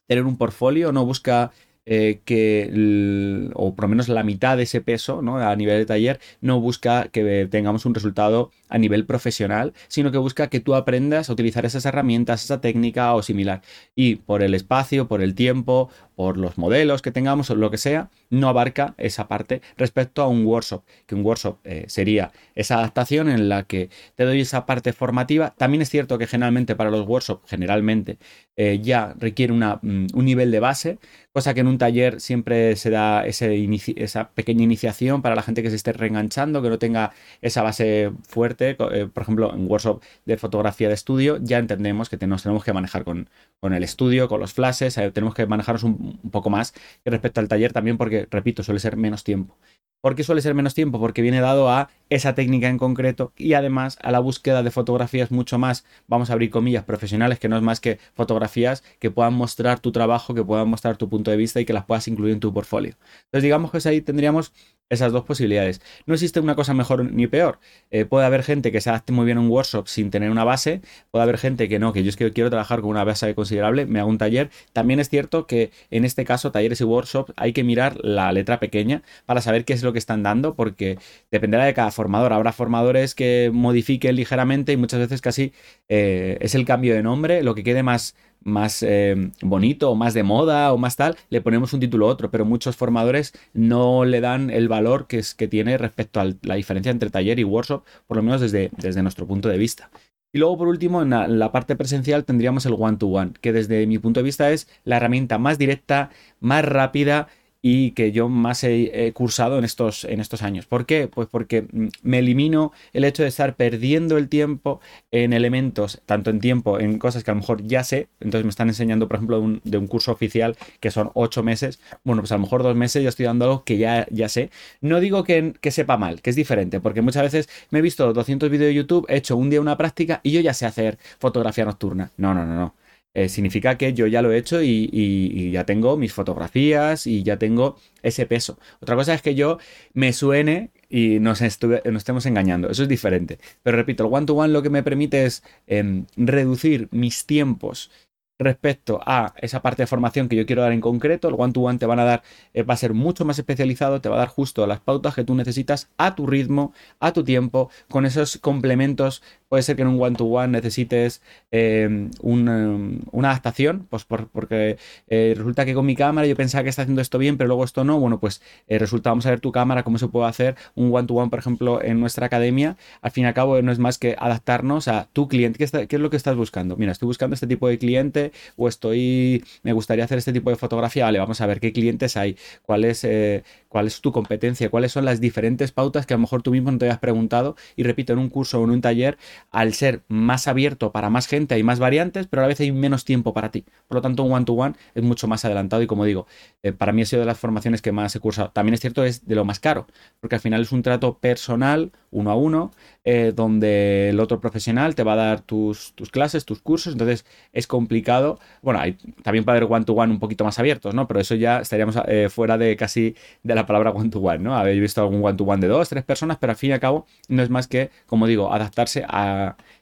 tener 0.07 0.25
un 0.25 0.37
portfolio, 0.37 0.93
no 0.93 1.05
busca 1.05 1.53
eh, 1.87 2.21
que, 2.25 3.51
o 3.55 3.75
por 3.75 3.85
lo 3.85 3.89
menos 3.89 4.09
la 4.09 4.23
mitad 4.23 4.57
de 4.57 4.63
ese 4.63 4.81
peso 4.81 5.23
¿no? 5.23 5.39
a 5.39 5.55
nivel 5.57 5.79
de 5.79 5.87
taller, 5.87 6.21
no 6.41 6.61
busca 6.61 7.09
que 7.09 7.47
tengamos 7.51 7.85
un 7.85 7.95
resultado 7.95 8.51
a 8.69 8.79
nivel 8.79 9.05
profesional, 9.07 9.75
sino 9.89 10.11
que 10.11 10.19
busca 10.19 10.49
que 10.49 10.61
tú 10.61 10.75
aprendas 10.75 11.29
a 11.29 11.33
utilizar 11.33 11.67
esas 11.67 11.85
herramientas, 11.85 12.45
esa 12.45 12.61
técnica 12.61 13.15
o 13.15 13.23
similar. 13.23 13.63
Y 13.95 14.17
por 14.17 14.43
el 14.43 14.55
espacio, 14.55 15.09
por 15.09 15.23
el 15.23 15.35
tiempo, 15.35 15.91
por 16.15 16.37
los 16.37 16.59
modelos 16.59 17.03
que 17.03 17.11
tengamos 17.11 17.51
o 17.51 17.55
lo 17.55 17.71
que 17.71 17.79
sea, 17.79 18.11
no 18.31 18.49
abarca 18.49 18.95
esa 18.99 19.29
parte 19.29 19.63
respecto 19.77 20.23
a 20.23 20.29
un 20.29 20.45
workshop, 20.45 20.83
que 21.07 21.15
un 21.15 21.25
workshop 21.25 21.59
eh, 21.65 21.85
sería 21.89 22.33
esa 22.55 22.79
adaptación 22.79 23.29
en 23.29 23.49
la 23.49 23.65
que 23.65 23.91
te 24.15 24.25
doy 24.25 24.41
esa 24.41 24.67
parte 24.67 24.93
formativa. 24.93 25.55
También 25.57 25.83
es 25.83 25.91
cierto 25.91 26.19
que 26.19 26.27
generalmente 26.27 26.77
para 26.77 26.91
los 26.91 27.07
workshops, 27.07 27.49
generalmente 27.49 28.19
eh, 28.57 28.81
ya 28.83 29.15
requiere 29.19 29.53
una, 29.53 29.81
mm, 29.83 30.07
un 30.15 30.25
nivel 30.25 30.51
de 30.51 30.61
base, 30.61 30.99
cosa 31.33 31.55
que 31.55 31.61
en 31.61 31.67
un 31.67 31.79
taller 31.79 32.21
siempre 32.21 32.77
se 32.77 32.91
da 32.91 33.27
ese 33.27 33.55
esa 33.97 34.31
pequeña 34.31 34.63
iniciación 34.63 35.23
para 35.23 35.35
la 35.35 35.43
gente 35.43 35.63
que 35.63 35.71
se 35.71 35.77
esté 35.77 35.93
reenganchando, 35.93 36.63
que 36.63 36.69
no 36.69 36.79
tenga 36.79 37.13
esa 37.43 37.63
base 37.63 38.13
fuerte. 38.29 38.77
Eh, 38.93 39.09
por 39.13 39.23
ejemplo, 39.23 39.53
en 39.53 39.69
workshop 39.69 40.03
de 40.25 40.37
fotografía 40.37 40.89
de 40.89 40.95
estudio 40.95 41.39
ya 41.43 41.59
entendemos 41.59 42.09
que 42.09 42.25
nos 42.27 42.43
tenemos 42.43 42.65
que 42.65 42.73
manejar 42.73 43.05
con, 43.05 43.29
con 43.61 43.73
el 43.75 43.83
estudio, 43.83 44.29
con 44.29 44.41
los 44.41 44.53
flashes, 44.53 44.95
tenemos 45.13 45.35
que 45.35 45.47
manejarnos 45.47 45.83
un, 45.83 46.04
un 46.23 46.31
poco 46.31 46.51
más 46.51 46.75
respecto 47.05 47.41
al 47.41 47.49
taller 47.49 47.73
también 47.73 47.97
porque, 47.97 48.27
repito, 48.31 48.63
suele 48.63 48.81
ser 48.81 48.97
menos 48.97 49.25
tiempo. 49.25 49.57
¿Por 50.05 50.15
qué 50.15 50.23
suele 50.23 50.43
ser 50.43 50.53
menos 50.53 50.75
tiempo? 50.75 51.01
Porque 51.01 51.23
viene 51.23 51.41
dado 51.41 51.71
a 51.71 51.89
esa 52.11 52.35
técnica 52.35 52.69
en 52.69 52.77
concreto 52.77 53.33
y 53.39 53.55
además 53.55 53.97
a 54.03 54.11
la 54.11 54.19
búsqueda 54.19 54.63
de 54.63 54.71
fotografías 54.71 55.31
mucho 55.31 55.57
más, 55.59 55.87
vamos 56.07 56.29
a 56.29 56.35
abrir 56.35 56.51
comillas, 56.51 56.85
profesionales, 56.85 57.39
que 57.39 57.49
no 57.49 57.57
es 57.57 57.63
más 57.63 57.81
que 57.81 57.99
fotografías 58.13 58.85
que 58.99 59.11
puedan 59.11 59.33
mostrar 59.33 59.81
tu 59.81 59.93
trabajo, 59.93 60.35
que 60.35 60.45
puedan 60.45 60.69
mostrar 60.69 60.99
tu 60.99 61.09
punto 61.09 61.31
de 61.31 61.39
vista 61.39 61.59
y 61.59 61.65
que 61.65 61.73
las 61.73 61.87
puedas 61.87 62.07
incluir 62.07 62.35
en 62.35 62.41
tu 62.41 62.53
portfolio. 62.53 62.97
Entonces 63.25 63.45
digamos 63.45 63.71
que 63.71 63.89
ahí 63.89 64.03
tendríamos 64.03 64.53
esas 64.91 65.13
dos 65.13 65.25
posibilidades. 65.25 65.81
No 66.07 66.15
existe 66.15 66.41
una 66.41 66.55
cosa 66.55 66.75
mejor 66.75 67.11
ni 67.13 67.27
peor. 67.27 67.59
Eh, 67.91 68.05
puede 68.05 68.27
haber 68.27 68.43
gente 68.43 68.73
que 68.73 68.81
se 68.81 68.91
adapte 68.91 69.13
muy 69.13 69.25
bien 69.25 69.39
a 69.39 69.41
un 69.41 69.49
workshop 69.49 69.89
sin 69.89 70.11
tener 70.11 70.31
una 70.31 70.45
base, 70.45 70.83
puede 71.11 71.23
haber 71.23 71.39
gente 71.39 71.69
que 71.69 71.79
no, 71.79 71.93
que 71.93 72.03
yo 72.03 72.11
es 72.11 72.17
que 72.17 72.33
quiero 72.33 72.51
trabajar 72.51 72.81
con 72.81 72.91
una 72.91 73.05
base 73.05 73.35
considerable, 73.35 73.87
me 73.87 74.01
hago 74.01 74.09
un 74.09 74.19
taller. 74.19 74.51
También 74.73 75.01
es 75.01 75.09
cierto 75.09 75.47
que 75.47 75.71
en 75.91 76.05
este 76.05 76.25
caso, 76.25 76.53
talleres 76.53 76.81
y 76.81 76.85
workshops, 76.85 77.33
hay 77.37 77.53
que 77.53 77.65
mirar 77.65 77.99
la 78.03 78.33
letra 78.33 78.61
pequeña 78.61 79.03
para 79.27 79.41
saber 79.41 79.65
qué 79.65 79.73
es 79.73 79.83
lo 79.83 79.93
que 79.93 79.99
están 79.99 80.23
dando, 80.23 80.55
porque 80.55 80.99
dependerá 81.31 81.65
de 81.65 81.75
cada 81.75 81.91
formador. 81.91 82.33
Habrá 82.33 82.53
formadores 82.53 83.15
que 83.15 83.51
modifiquen 83.53 84.17
ligeramente 84.17 84.73
y 84.73 84.77
muchas 84.77 85.01
veces 85.01 85.21
casi 85.21 85.53
eh, 85.89 86.39
es 86.41 86.55
el 86.55 86.65
cambio 86.65 86.95
de 86.95 87.03
nombre, 87.03 87.43
lo 87.43 87.55
que 87.55 87.65
quede 87.65 87.83
más 87.83 88.15
más 88.45 88.83
eh, 88.83 89.31
bonito 89.43 89.91
o 89.91 89.95
más 89.95 90.15
de 90.15 90.23
moda 90.23 90.73
o 90.73 90.79
más 90.79 90.97
tal, 90.97 91.17
le 91.31 91.41
ponemos 91.41 91.73
un 91.73 91.81
título 91.81 92.07
otro, 92.07 92.31
pero 92.31 92.45
muchos 92.45 92.77
formadores 92.77 93.33
no 93.53 94.05
le 94.05 94.21
dan 94.21 94.51
el 94.51 94.69
valor 94.69 95.07
que, 95.07 95.19
es, 95.19 95.35
que 95.35 95.49
tiene 95.49 95.79
respecto 95.79 96.21
a 96.21 96.33
la 96.43 96.55
diferencia 96.55 96.91
entre 96.91 97.11
taller 97.11 97.39
y 97.39 97.45
workshop, 97.45 97.85
por 98.07 98.17
lo 98.17 98.23
menos 98.23 98.41
desde, 98.41 98.71
desde 98.77 99.03
nuestro 99.03 99.27
punto 99.27 99.49
de 99.49 99.59
vista. 99.59 99.91
Y 100.35 100.39
luego, 100.39 100.59
por 100.59 100.67
último, 100.67 101.01
en 101.01 101.11
la, 101.11 101.53
parte 101.53 101.77
presencial 101.77 102.25
tendríamos 102.25 102.67
el 102.67 102.75
one-to-one, 102.77 103.31
-one, 103.31 103.39
que 103.41 103.53
desde 103.53 103.87
mi 103.87 104.01
punto 104.01 104.19
de 104.19 104.25
vista 104.25 104.51
es 104.51 104.67
la 104.83 104.97
herramienta 104.97 105.39
más 105.39 105.59
directa, 105.59 106.11
más 106.41 106.65
rápida 106.65 107.29
y 107.67 107.93
que 107.93 108.13
yo 108.13 108.29
más 108.29 108.63
he, 108.63 109.11
cursado 109.15 109.59
en 109.59 109.65
estos, 109.65 110.05
en 110.05 110.21
estos 110.21 110.43
años. 110.43 110.67
¿Por 110.67 110.85
qué? 110.85 111.09
Pues 111.09 111.29
porque 111.31 111.63
mm, 111.63 111.87
me 112.03 112.19
elimino 112.19 112.73
el 112.93 113.05
hecho 113.05 113.23
de 113.23 113.31
estar 113.31 113.57
perdiendo 113.57 114.19
el 114.19 114.29
tiempo 114.29 114.83
en 115.11 115.33
elementos, 115.33 116.03
tanto 116.05 116.29
en 116.29 116.41
tiempo, 116.41 116.79
en 116.79 116.99
cosas 116.99 117.25
que 117.25 117.31
a 117.31 117.35
lo 117.35 117.41
mejor 117.41 117.67
ya 117.67 117.83
sé, 117.83 118.09
entonces 118.21 118.45
me 118.45 118.51
están 118.51 118.69
enseñando, 118.69 119.09
por 119.09 119.17
ejemplo, 119.17 119.41
de 119.65 119.79
un, 119.79 119.87
curso 119.87 120.13
oficial 120.13 120.59
que 120.79 120.91
son 120.91 121.11
ocho 121.15 121.43
meses, 121.43 121.81
bueno, 122.05 122.21
pues 122.21 122.33
a 122.33 122.35
lo 122.35 122.43
mejor 122.43 122.63
dos 122.63 122.77
meses 122.77 123.03
yo 123.03 123.09
estoy 123.09 123.25
dando 123.25 123.47
algo 123.47 123.65
que 123.65 123.79
ya, 123.79 124.07
ya 124.11 124.29
sé. 124.29 124.51
No 124.83 125.01
digo 125.01 125.25
que, 125.25 125.55
que 125.59 125.71
sepa 125.71 125.97
mal, 125.97 126.21
que 126.21 126.29
es 126.29 126.37
diferente, 126.37 126.81
porque 126.81 127.01
muchas 127.01 127.23
veces 127.23 127.49
me 127.71 127.79
he 127.79 127.83
visto 127.83 128.13
200 128.13 128.51
vídeos 128.51 128.69
de 128.69 128.75
YouTube, 128.75 129.07
he 129.09 129.17
hecho 129.17 129.39
un 129.39 129.49
día 129.49 129.63
una 129.63 129.79
práctica 129.79 130.21
y 130.23 130.33
yo 130.33 130.41
ya 130.43 130.53
sé 130.53 130.67
hacer 130.67 130.99
fotografía 131.19 131.65
nocturna. 131.65 132.11
No, 132.19 132.35
no, 132.35 132.45
no, 132.45 132.55
no. 132.57 132.75
Eh, 133.15 133.29
significa 133.29 133.79
que 133.79 133.95
yo 133.95 134.09
ya 134.09 134.23
lo 134.23 134.33
he 134.33 134.39
hecho 134.39 134.61
y, 134.61 135.51
ya 135.53 135.65
tengo 135.65 135.97
mis 135.97 136.13
fotografías 136.13 137.07
y 137.07 137.23
ya 137.23 137.39
tengo 137.39 137.77
ese 138.03 138.27
peso. 138.27 138.59
Otra 138.81 138.97
cosa 138.97 139.15
es 139.15 139.23
que 139.23 139.37
yo 139.37 139.59
me 139.93 140.13
suene 140.13 140.71
y 140.89 141.21
nos, 141.21 141.41
nos 141.41 141.97
estemos 141.97 142.27
engañando. 142.27 142.69
Eso 142.71 142.83
es 142.83 142.89
diferente. 142.89 143.39
Pero 143.63 143.77
repito, 143.77 144.05
el 144.05 144.13
one-to-one 144.13 144.53
lo 144.53 144.63
que 144.63 144.71
me 144.71 144.83
permite 144.83 145.25
es 145.27 145.45
em, 145.67 146.07
reducir 146.17 146.89
mis 146.91 147.25
tiempos 147.25 147.91
respecto 148.39 149.01
a 149.05 149.33
esa 149.39 149.63
parte 149.63 149.83
de 149.83 149.87
formación 149.87 150.29
que 150.29 150.37
yo 150.37 150.47
quiero 150.47 150.63
dar 150.63 150.73
en 150.73 150.81
concreto, 150.81 151.29
el 151.29 151.35
one-to-one 151.39 151.79
te 151.79 151.87
van 151.87 152.01
a 152.01 152.05
dar, 152.05 152.23
eh, 152.53 152.63
va 152.63 152.75
a 152.75 152.77
ser 152.77 152.95
mucho 152.95 153.25
más 153.25 153.39
especializado, 153.39 154.01
te 154.01 154.09
va 154.09 154.17
a 154.17 154.19
dar 154.21 154.29
justo 154.29 154.67
las 154.67 154.81
pautas 154.81 155.15
que 155.15 155.25
tú 155.25 155.35
necesitas 155.35 155.89
a 155.99 156.15
tu 156.15 156.27
ritmo, 156.27 156.73
a 157.01 157.13
tu 157.13 157.25
tiempo, 157.25 157.71
con 157.89 158.07
esos 158.07 158.39
complementos. 158.39 159.23
Puede 159.55 159.63
ser 159.63 159.77
que 159.77 159.83
en 159.83 159.89
un 159.89 160.03
one-to-one 160.03 160.49
necesites 160.49 161.23
eh, 161.53 162.09
una, 162.23 163.31
adaptación, 163.31 163.87
pues 163.89 164.05
porque 164.05 164.79
eh, 165.07 165.35
resulta 165.37 165.65
que 165.65 165.75
con 165.75 165.87
mi 165.87 165.95
cámara 165.95 166.27
yo 166.27 166.35
pensaba 166.35 166.65
que 166.65 166.71
está 166.71 166.83
haciendo 166.83 167.01
esto 167.01 167.19
bien, 167.19 167.37
pero 167.37 167.47
luego 167.47 167.63
esto 167.63 167.85
no. 167.85 168.01
Bueno, 168.01 168.19
pues 168.19 168.43
resulta, 168.69 169.11
vamos 169.11 169.27
a 169.27 169.31
ver 169.31 169.39
tu 169.39 169.53
cámara, 169.53 169.85
cómo 169.85 169.99
se 169.99 170.09
puede 170.09 170.27
hacer 170.27 170.57
un 170.75 170.93
one-to-one, 170.93 171.31
por 171.31 171.39
ejemplo, 171.39 171.81
en 171.81 172.01
nuestra 172.01 172.27
academia. 172.27 172.77
Al 173.01 173.13
fin 173.13 173.23
y 173.23 173.27
al 173.29 173.35
cabo, 173.35 173.63
no 173.63 173.71
es 173.71 173.79
más 173.79 173.97
que 173.99 174.17
adaptarnos 174.19 174.89
a 174.89 175.07
tu 175.13 175.29
cliente. 175.29 175.57
¿Qué, 175.57 175.87
es 175.89 176.01
lo 176.01 176.11
que 176.11 176.17
estás 176.17 176.35
buscando? 176.35 176.77
Mira, 176.77 176.91
estoy 176.91 177.07
buscando 177.07 177.35
este 177.35 177.47
tipo 177.47 177.69
de 177.69 177.79
cliente 177.79 178.33
o 178.57 178.67
estoy, 178.67 179.45
me 179.63 179.73
gustaría 179.73 180.05
hacer 180.05 180.19
este 180.19 180.33
tipo 180.33 180.51
de 180.51 180.57
fotografía, 180.57 181.05
vale, 181.05 181.21
vamos 181.21 181.41
a 181.41 181.47
ver 181.47 181.61
qué 181.61 181.73
clientes 181.73 182.17
hay, 182.17 182.37
cuál 182.67 182.85
es, 182.85 183.05
eh, 183.05 183.45
cuál 183.69 183.87
es 183.87 184.01
tu 184.01 184.11
competencia, 184.11 184.69
cuáles 184.69 184.91
son 184.91 185.05
las 185.05 185.21
diferentes 185.21 185.71
pautas 185.71 186.07
que 186.07 186.15
a 186.15 186.17
lo 186.17 186.23
mejor 186.23 186.43
tú 186.43 186.51
mismo 186.51 186.73
no 186.73 186.79
te 186.79 186.87
hayas 186.87 186.99
preguntado. 186.99 187.55
Y 187.77 187.85
repito, 187.85 188.13
en 188.13 188.19
un 188.19 188.31
curso 188.31 188.61
o 188.61 188.65
en 188.65 188.71
un 188.71 188.81
taller, 188.81 189.19
al 189.51 189.75
ser 189.75 190.03
más 190.09 190.49
abierto 190.49 190.93
para 190.93 191.11
más 191.11 191.27
gente, 191.27 191.55
hay 191.55 191.63
más 191.63 191.79
variantes, 191.79 192.27
pero 192.27 192.43
a 192.43 192.45
la 192.45 192.49
vez 192.49 192.61
hay 192.61 192.73
menos 192.73 193.05
tiempo 193.05 193.33
para 193.33 193.51
ti. 193.51 193.65
Por 193.89 193.97
lo 193.97 194.03
tanto, 194.03 194.23
un 194.23 194.33
one-to-one 194.33 194.75
es 194.95 195.03
mucho 195.03 195.29
más 195.29 195.45
adelantado 195.45 195.83
y 195.83 195.87
como 195.87 196.05
digo, 196.05 196.27
eh, 196.63 196.73
para 196.73 196.93
mí 196.93 197.03
ha 197.03 197.07
sido 197.07 197.21
de 197.21 197.27
las 197.27 197.39
formaciones 197.39 197.83
que 197.83 197.93
más 197.93 198.15
he 198.17 198.21
cursado. 198.21 198.51
También 198.51 198.75
es 198.75 198.81
cierto, 198.81 199.05
es 199.05 199.27
de 199.27 199.35
lo 199.35 199.45
más 199.45 199.61
caro, 199.61 199.87
porque 200.21 200.37
al 200.37 200.41
final 200.41 200.63
es 200.63 200.73
un 200.73 200.83
trato 200.83 201.19
personal, 201.19 201.93
uno 202.11 202.31
a 202.31 202.37
uno, 202.37 202.73
eh, 203.05 203.33
donde 203.35 204.11
el 204.11 204.21
otro 204.21 204.41
profesional 204.41 204.95
te 204.95 205.03
va 205.03 205.15
a 205.15 205.17
dar 205.17 205.41
tus, 205.41 205.93
tus 205.95 206.11
clases, 206.11 206.45
tus 206.45 206.61
cursos, 206.61 206.93
entonces 206.93 207.25
es 207.53 207.67
complicado. 207.67 208.39
Bueno, 208.63 208.81
hay, 208.81 208.97
también 209.23 209.45
puede 209.45 209.59
haber 209.59 209.71
one-to-one 209.71 210.13
un 210.13 210.21
poquito 210.21 210.45
más 210.45 210.59
abiertos, 210.59 210.95
¿no? 210.95 211.07
Pero 211.07 211.21
eso 211.21 211.35
ya 211.35 211.61
estaríamos 211.61 211.97
eh, 212.07 212.29
fuera 212.31 212.59
de 212.59 212.77
casi 212.77 213.15
de 213.43 213.55
la 213.55 213.67
palabra 213.67 213.91
one-to-one, 213.91 214.39
¿no? 214.39 214.57
Habéis 214.57 214.81
visto 214.81 215.01
algún 215.01 215.25
one-to-one 215.25 215.61
de 215.61 215.69
dos, 215.69 215.89
tres 215.89 216.05
personas, 216.05 216.39
pero 216.39 216.53
al 216.53 216.57
fin 216.57 216.71
y 216.71 216.73
al 216.73 216.81
cabo 216.81 217.07
no 217.29 217.43
es 217.43 217.51
más 217.51 217.67
que, 217.69 217.91
como 218.07 218.27
digo, 218.27 218.53
adaptarse 218.53 219.05
a... 219.07 219.24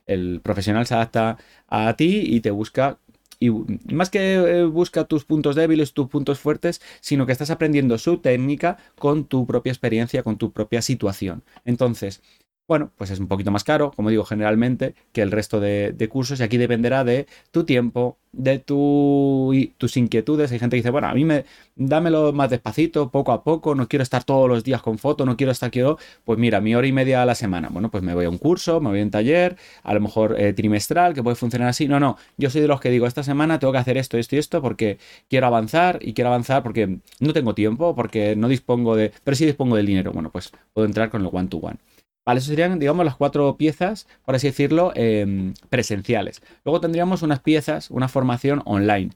El 0.07 0.41
profesional 0.43 0.87
se 0.87 0.95
adapta 0.95 1.39
a 1.69 1.95
ti 1.97 2.23
y 2.27 2.41
te 2.41 2.51
busca 2.51 2.99
y 3.43 3.51
más 3.93 4.09
que 4.09 4.35
eh, 4.35 4.65
busca 4.67 5.05
tus 5.05 5.25
puntos 5.25 5.57
débiles, 5.57 5.95
tus 5.95 6.09
puntos 6.09 6.39
fuertes, 6.39 6.81
sino 7.01 7.27
que 7.27 7.33
estás 7.33 7.51
aprendiendo 7.51 7.99
su 7.99 8.19
técnica 8.19 8.79
con 8.97 9.25
tu 9.25 9.47
propia 9.49 9.73
experiencia, 9.73 10.23
con 10.23 10.39
tu 10.39 10.53
propia 10.53 10.81
situación. 10.81 11.43
Entonces, 11.65 12.23
bueno, 12.69 12.91
pues 12.97 13.11
es 13.11 13.19
un 13.19 13.29
poquito 13.29 13.51
más 13.51 13.65
caro, 13.65 13.91
como 13.95 14.09
digo, 14.09 14.25
generalmente, 14.25 14.95
que 15.13 15.23
el 15.23 15.31
resto 15.31 15.61
de, 15.61 16.09
cursos 16.11 16.41
y 16.41 16.43
aquí 16.43 16.57
dependerá 16.57 17.05
de 17.05 17.27
tu 17.51 17.65
tiempo, 17.65 18.19
de 18.33 18.59
tu, 18.61 19.53
tus 19.79 19.97
inquietudes. 19.97 20.53
Hay 20.53 20.59
gente 20.59 20.77
que 20.77 20.79
dice, 20.79 20.91
bueno, 20.91 21.09
a 21.09 21.15
mí 21.15 21.25
me 21.25 21.45
dámelo 21.77 22.33
más 22.33 22.51
despacito, 22.51 23.11
poco 23.11 23.33
a 23.33 23.45
poco, 23.45 23.75
no 23.75 23.89
quiero 23.89 24.03
estar 24.03 24.25
todos 24.25 24.49
los 24.49 24.65
días 24.65 24.81
con 24.81 24.99
foto, 24.99 25.27
no 25.27 25.37
quiero 25.37 25.53
estar, 25.53 25.71
quiero, 25.71 25.99
pues 26.25 26.39
mira, 26.39 26.61
mi 26.61 26.75
hora 26.75 26.87
y 26.87 26.93
media 26.93 27.23
a 27.23 27.27
la 27.27 27.35
semana. 27.35 27.69
Bueno, 27.71 27.91
pues 27.91 28.03
me 28.03 28.15
voy 28.15 28.25
a 28.25 28.31
un 28.31 28.39
curso, 28.39 28.81
me 28.81 28.91
voy 28.91 29.01
a 29.01 29.03
un 29.03 29.11
taller, 29.11 29.57
a 29.83 29.93
lo 29.93 30.01
mejor 30.01 30.41
eh, 30.41 30.53
trimestral, 30.53 31.15
que 31.15 31.23
puede 31.23 31.37
funcionar 31.37 31.69
así. 31.69 31.89
No, 31.89 32.01
no, 32.01 32.17
yo 32.39 32.49
soy 32.49 32.63
de 32.63 32.69
los 32.69 32.81
que 32.81 32.91
digo, 32.91 33.07
esta 33.07 33.23
semana 33.23 33.59
tengo 33.59 33.73
que 33.73 33.79
hacer 33.81 33.99
esto, 33.99 34.17
esto 34.19 34.37
y 34.37 34.39
esto, 34.39 34.63
porque 34.63 34.99
quiero 35.29 35.47
avanzar 35.47 35.99
y 36.01 36.15
quiero 36.15 36.29
avanzar 36.29 36.63
porque 36.63 36.99
no 37.21 37.33
tengo 37.33 37.55
tiempo, 37.55 37.95
porque 37.95 38.37
no 38.37 38.49
dispongo 38.49 38.97
de, 38.97 39.13
pero 39.25 39.37
sí 39.37 39.45
dispongo 39.45 39.77
del 39.77 39.87
dinero. 39.87 40.13
Bueno, 40.13 40.31
pues 40.31 40.53
puedo 40.73 40.87
entrar 40.87 41.11
con 41.11 41.23
el 41.23 41.29
one 41.31 41.49
to 41.49 41.59
one. 41.59 41.77
Vale, 42.25 42.39
eso 42.39 42.49
serían, 42.49 42.79
digamos, 42.79 43.05
las 43.05 43.17
cuatro 43.17 43.57
piezas, 43.57 44.07
por 44.25 44.37
así 44.37 44.47
decirlo, 44.47 44.93
em, 44.95 45.55
presenciales. 45.71 46.41
Luego 46.65 46.81
tendríamos 46.81 47.23
unas 47.23 47.41
piezas, 47.41 47.91
una 47.91 48.07
formación 48.09 48.63
online 48.65 49.11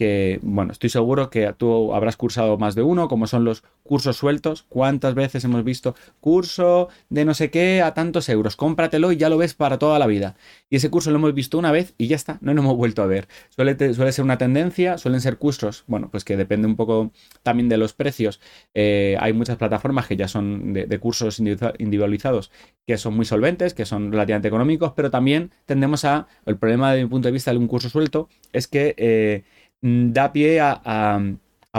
que, 0.00 0.40
bueno, 0.40 0.72
estoy 0.72 0.88
seguro 0.88 1.28
que 1.28 1.52
tú 1.58 1.92
habrás 1.92 2.16
cursado 2.16 2.56
más 2.56 2.74
de 2.74 2.80
uno, 2.80 3.06
como 3.06 3.26
son 3.26 3.44
los 3.44 3.64
cursos 3.82 4.16
sueltos. 4.16 4.64
¿Cuántas 4.70 5.14
veces 5.14 5.44
hemos 5.44 5.62
visto 5.62 5.94
curso 6.20 6.88
de 7.10 7.26
no 7.26 7.34
sé 7.34 7.50
qué 7.50 7.82
a 7.82 7.92
tantos 7.92 8.30
euros? 8.30 8.56
Cómpratelo 8.56 9.12
y 9.12 9.18
ya 9.18 9.28
lo 9.28 9.36
ves 9.36 9.52
para 9.52 9.78
toda 9.78 9.98
la 9.98 10.06
vida. 10.06 10.36
Y 10.70 10.76
ese 10.76 10.88
curso 10.88 11.10
lo 11.10 11.18
hemos 11.18 11.34
visto 11.34 11.58
una 11.58 11.70
vez 11.70 11.92
y 11.98 12.06
ya 12.06 12.16
está, 12.16 12.38
no 12.40 12.54
lo 12.54 12.62
hemos 12.62 12.78
vuelto 12.78 13.02
a 13.02 13.06
ver. 13.06 13.28
Suele, 13.50 13.76
ser 13.76 14.24
una 14.24 14.38
tendencia, 14.38 14.96
suelen 14.96 15.20
ser 15.20 15.36
cursos, 15.36 15.84
bueno, 15.86 16.08
pues 16.10 16.24
que 16.24 16.38
depende 16.38 16.66
un 16.66 16.76
poco 16.76 17.12
también 17.42 17.68
de 17.68 17.76
los 17.76 17.92
precios. 17.92 18.40
Eh, 18.72 19.18
hay 19.20 19.34
muchas 19.34 19.58
plataformas 19.58 20.06
que 20.06 20.16
ya 20.16 20.28
son 20.28 20.72
de, 20.72 20.98
cursos 20.98 21.40
individualizados 21.40 22.50
que 22.86 22.96
son 22.96 23.16
muy 23.16 23.26
solventes, 23.26 23.74
que 23.74 23.84
son 23.84 24.12
relativamente 24.12 24.48
económicos, 24.48 24.94
pero 24.96 25.10
también 25.10 25.50
tendemos 25.66 26.06
a, 26.06 26.26
el 26.46 26.56
problema 26.56 26.94
de 26.94 27.02
mi 27.04 27.10
punto 27.10 27.28
de 27.28 27.32
vista 27.32 27.50
de 27.50 27.58
un 27.58 27.68
curso 27.68 27.90
suelto 27.90 28.30
es 28.54 28.66
que... 28.66 28.94
Eh, 28.96 29.44
da 29.82 30.32
pie 30.32 30.60
a, 30.60 31.20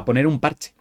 poner 0.06 0.28
un 0.28 0.40
parche. 0.40 0.74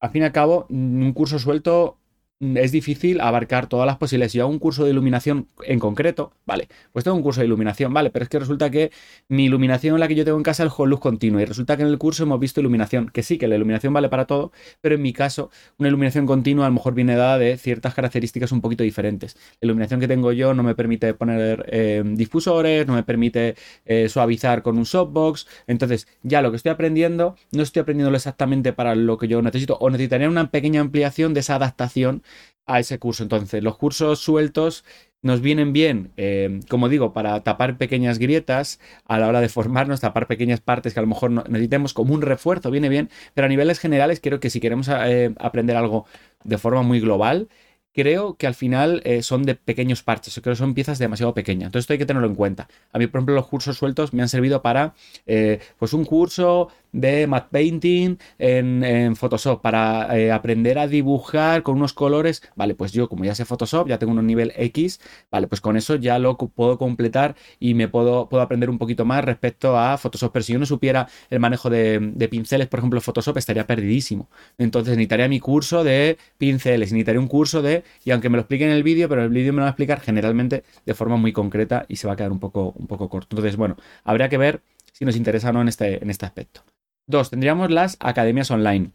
Al 0.00 0.10
fin 0.10 0.22
y 0.22 0.24
al 0.24 0.32
cabo, 0.32 0.66
mm, 0.70 1.02
un 1.02 1.12
curso 1.12 1.38
suelto 1.38 1.99
Mm, 1.99 1.99
es 2.40 2.72
difícil 2.72 3.20
abarcar 3.20 3.66
todas 3.68 3.86
las 3.86 3.98
posibilidades. 3.98 4.32
Si 4.32 4.38
yo 4.38 4.44
hago 4.44 4.52
un 4.52 4.58
curso 4.58 4.84
de 4.84 4.90
iluminación 4.90 5.48
en 5.64 5.78
concreto, 5.78 6.32
vale, 6.46 6.68
pues 6.90 7.04
tengo 7.04 7.16
un 7.16 7.22
curso 7.22 7.40
de 7.40 7.46
iluminación, 7.46 7.92
vale, 7.92 8.08
pero 8.10 8.22
es 8.22 8.30
que 8.30 8.38
resulta 8.38 8.70
que 8.70 8.90
mi 9.28 9.44
iluminación, 9.44 10.00
la 10.00 10.08
que 10.08 10.14
yo 10.14 10.24
tengo 10.24 10.38
en 10.38 10.42
casa, 10.42 10.64
es 10.64 10.72
con 10.72 10.88
luz 10.88 11.00
continua. 11.00 11.42
Y 11.42 11.44
resulta 11.44 11.76
que 11.76 11.82
en 11.82 11.88
el 11.88 11.98
curso 11.98 12.22
hemos 12.22 12.40
visto 12.40 12.60
iluminación, 12.60 13.10
que 13.10 13.22
sí, 13.22 13.36
que 13.36 13.46
la 13.46 13.56
iluminación 13.56 13.92
vale 13.92 14.08
para 14.08 14.26
todo, 14.26 14.52
pero 14.80 14.94
en 14.94 15.02
mi 15.02 15.12
caso, 15.12 15.50
una 15.78 15.88
iluminación 15.88 16.24
continua 16.24 16.64
a 16.64 16.68
lo 16.70 16.74
mejor 16.74 16.94
viene 16.94 17.14
dada 17.14 17.36
de 17.38 17.58
ciertas 17.58 17.94
características 17.94 18.52
un 18.52 18.62
poquito 18.62 18.84
diferentes. 18.84 19.36
La 19.60 19.66
iluminación 19.66 20.00
que 20.00 20.08
tengo 20.08 20.32
yo 20.32 20.54
no 20.54 20.62
me 20.62 20.74
permite 20.74 21.12
poner 21.12 21.66
eh, 21.68 22.02
difusores, 22.06 22.86
no 22.86 22.94
me 22.94 23.02
permite 23.02 23.54
eh, 23.84 24.08
suavizar 24.08 24.62
con 24.62 24.78
un 24.78 24.86
softbox. 24.86 25.46
Entonces, 25.66 26.08
ya 26.22 26.40
lo 26.40 26.50
que 26.50 26.56
estoy 26.56 26.72
aprendiendo, 26.72 27.36
no 27.52 27.62
estoy 27.62 27.80
aprendiéndolo 27.80 28.16
exactamente 28.16 28.72
para 28.72 28.94
lo 28.94 29.18
que 29.18 29.28
yo 29.28 29.42
necesito, 29.42 29.76
o 29.78 29.90
necesitaría 29.90 30.28
una 30.28 30.50
pequeña 30.50 30.80
ampliación 30.80 31.34
de 31.34 31.40
esa 31.40 31.56
adaptación 31.56 32.22
a 32.66 32.78
ese 32.78 32.98
curso. 32.98 33.22
Entonces, 33.22 33.62
los 33.62 33.76
cursos 33.76 34.20
sueltos 34.20 34.84
nos 35.22 35.40
vienen 35.40 35.72
bien, 35.72 36.12
eh, 36.16 36.60
como 36.68 36.88
digo, 36.88 37.12
para 37.12 37.42
tapar 37.42 37.76
pequeñas 37.76 38.18
grietas 38.18 38.80
a 39.06 39.18
la 39.18 39.28
hora 39.28 39.40
de 39.40 39.48
formarnos, 39.48 40.00
tapar 40.00 40.26
pequeñas 40.26 40.60
partes 40.60 40.94
que 40.94 41.00
a 41.00 41.02
lo 41.02 41.08
mejor 41.08 41.30
necesitemos 41.30 41.92
como 41.92 42.14
un 42.14 42.22
refuerzo, 42.22 42.70
viene 42.70 42.88
bien, 42.88 43.10
pero 43.34 43.46
a 43.46 43.48
niveles 43.48 43.78
generales 43.78 44.20
creo 44.22 44.40
que 44.40 44.50
si 44.50 44.60
queremos 44.60 44.88
eh, 44.88 45.34
aprender 45.38 45.76
algo 45.76 46.06
de 46.44 46.56
forma 46.56 46.82
muy 46.82 47.00
global, 47.00 47.48
creo 47.92 48.36
que 48.36 48.46
al 48.46 48.54
final 48.54 49.02
eh, 49.04 49.22
son 49.22 49.42
de 49.42 49.56
pequeños 49.56 50.02
parches, 50.02 50.40
creo 50.40 50.54
que 50.54 50.58
son 50.58 50.74
piezas 50.74 50.98
demasiado 50.98 51.34
pequeñas. 51.34 51.66
Entonces 51.66 51.84
esto 51.84 51.92
hay 51.92 51.98
que 51.98 52.06
tenerlo 52.06 52.28
en 52.28 52.36
cuenta. 52.36 52.68
A 52.92 52.98
mí, 52.98 53.06
por 53.06 53.18
ejemplo, 53.18 53.34
los 53.34 53.46
cursos 53.46 53.76
sueltos 53.76 54.14
me 54.14 54.22
han 54.22 54.28
servido 54.28 54.62
para 54.62 54.94
pues 55.78 55.92
un 55.92 56.04
curso 56.04 56.68
de 56.92 57.26
matte 57.26 57.48
painting 57.50 58.16
en, 58.38 59.16
Photoshop 59.16 59.60
para 59.60 60.18
eh, 60.18 60.32
aprender 60.32 60.78
a 60.78 60.86
dibujar 60.86 61.62
con 61.62 61.76
unos 61.76 61.92
colores. 61.92 62.42
Vale, 62.56 62.74
pues 62.74 62.92
yo 62.92 63.08
como 63.08 63.24
ya 63.24 63.34
sé 63.34 63.44
Photoshop, 63.44 63.88
ya 63.88 63.98
tengo 63.98 64.12
un 64.12 64.26
nivel 64.26 64.52
X, 64.56 65.00
vale, 65.30 65.46
pues 65.46 65.60
con 65.60 65.76
eso 65.76 65.96
ya 65.96 66.18
lo 66.18 66.36
puedo 66.36 66.78
completar 66.78 67.36
y 67.58 67.74
me 67.74 67.88
puedo, 67.88 68.28
puedo 68.28 68.42
aprender 68.42 68.70
un 68.70 68.78
poquito 68.78 69.04
más 69.04 69.24
respecto 69.24 69.78
a 69.78 69.96
Photoshop. 69.98 70.32
Pero 70.32 70.42
si 70.42 70.52
yo 70.52 70.58
no 70.58 70.66
supiera 70.66 71.08
el 71.30 71.40
manejo 71.40 71.70
de, 71.70 72.28
pinceles, 72.30 72.68
por 72.68 72.80
ejemplo, 72.80 73.00
Photoshop, 73.00 73.36
estaría 73.36 73.66
perdidísimo. 73.66 74.28
Entonces 74.58 74.96
necesitaría 74.96 75.28
mi 75.28 75.40
curso 75.40 75.84
de 75.84 76.18
pinceles, 76.38 76.92
necesitaría 76.92 77.20
un 77.20 77.28
curso 77.28 77.62
de, 77.62 77.84
y 78.04 78.10
aunque 78.10 78.28
me 78.28 78.36
lo 78.36 78.42
explique 78.42 78.64
en 78.64 78.70
el 78.70 78.82
vídeo, 78.82 79.08
pero 79.08 79.24
el 79.24 79.30
vídeo 79.30 79.52
me 79.52 79.58
lo 79.58 79.62
va 79.62 79.68
a 79.68 79.70
explicar 79.70 80.00
generalmente 80.00 80.64
de 80.86 80.94
forma 80.94 81.16
muy 81.16 81.32
concreta 81.32 81.86
y 81.88 81.96
se 81.96 82.06
va 82.06 82.14
a 82.14 82.16
quedar 82.16 82.32
un 82.32 82.40
poco, 82.40 82.74
un 82.76 82.86
poco 82.86 83.08
corto. 83.08 83.36
Entonces, 83.36 83.56
bueno, 83.56 83.76
habría 84.04 84.28
que 84.28 84.38
ver 84.38 84.62
si 84.92 85.04
nos 85.04 85.16
interesa 85.16 85.50
o 85.50 85.52
no 85.52 85.62
en 85.62 85.68
este, 85.68 86.02
en 86.02 86.10
este 86.10 86.26
aspecto. 86.26 86.62
Dos, 87.10 87.28
tendríamos 87.28 87.72
las 87.72 87.96
academias 87.98 88.52
online. 88.52 88.92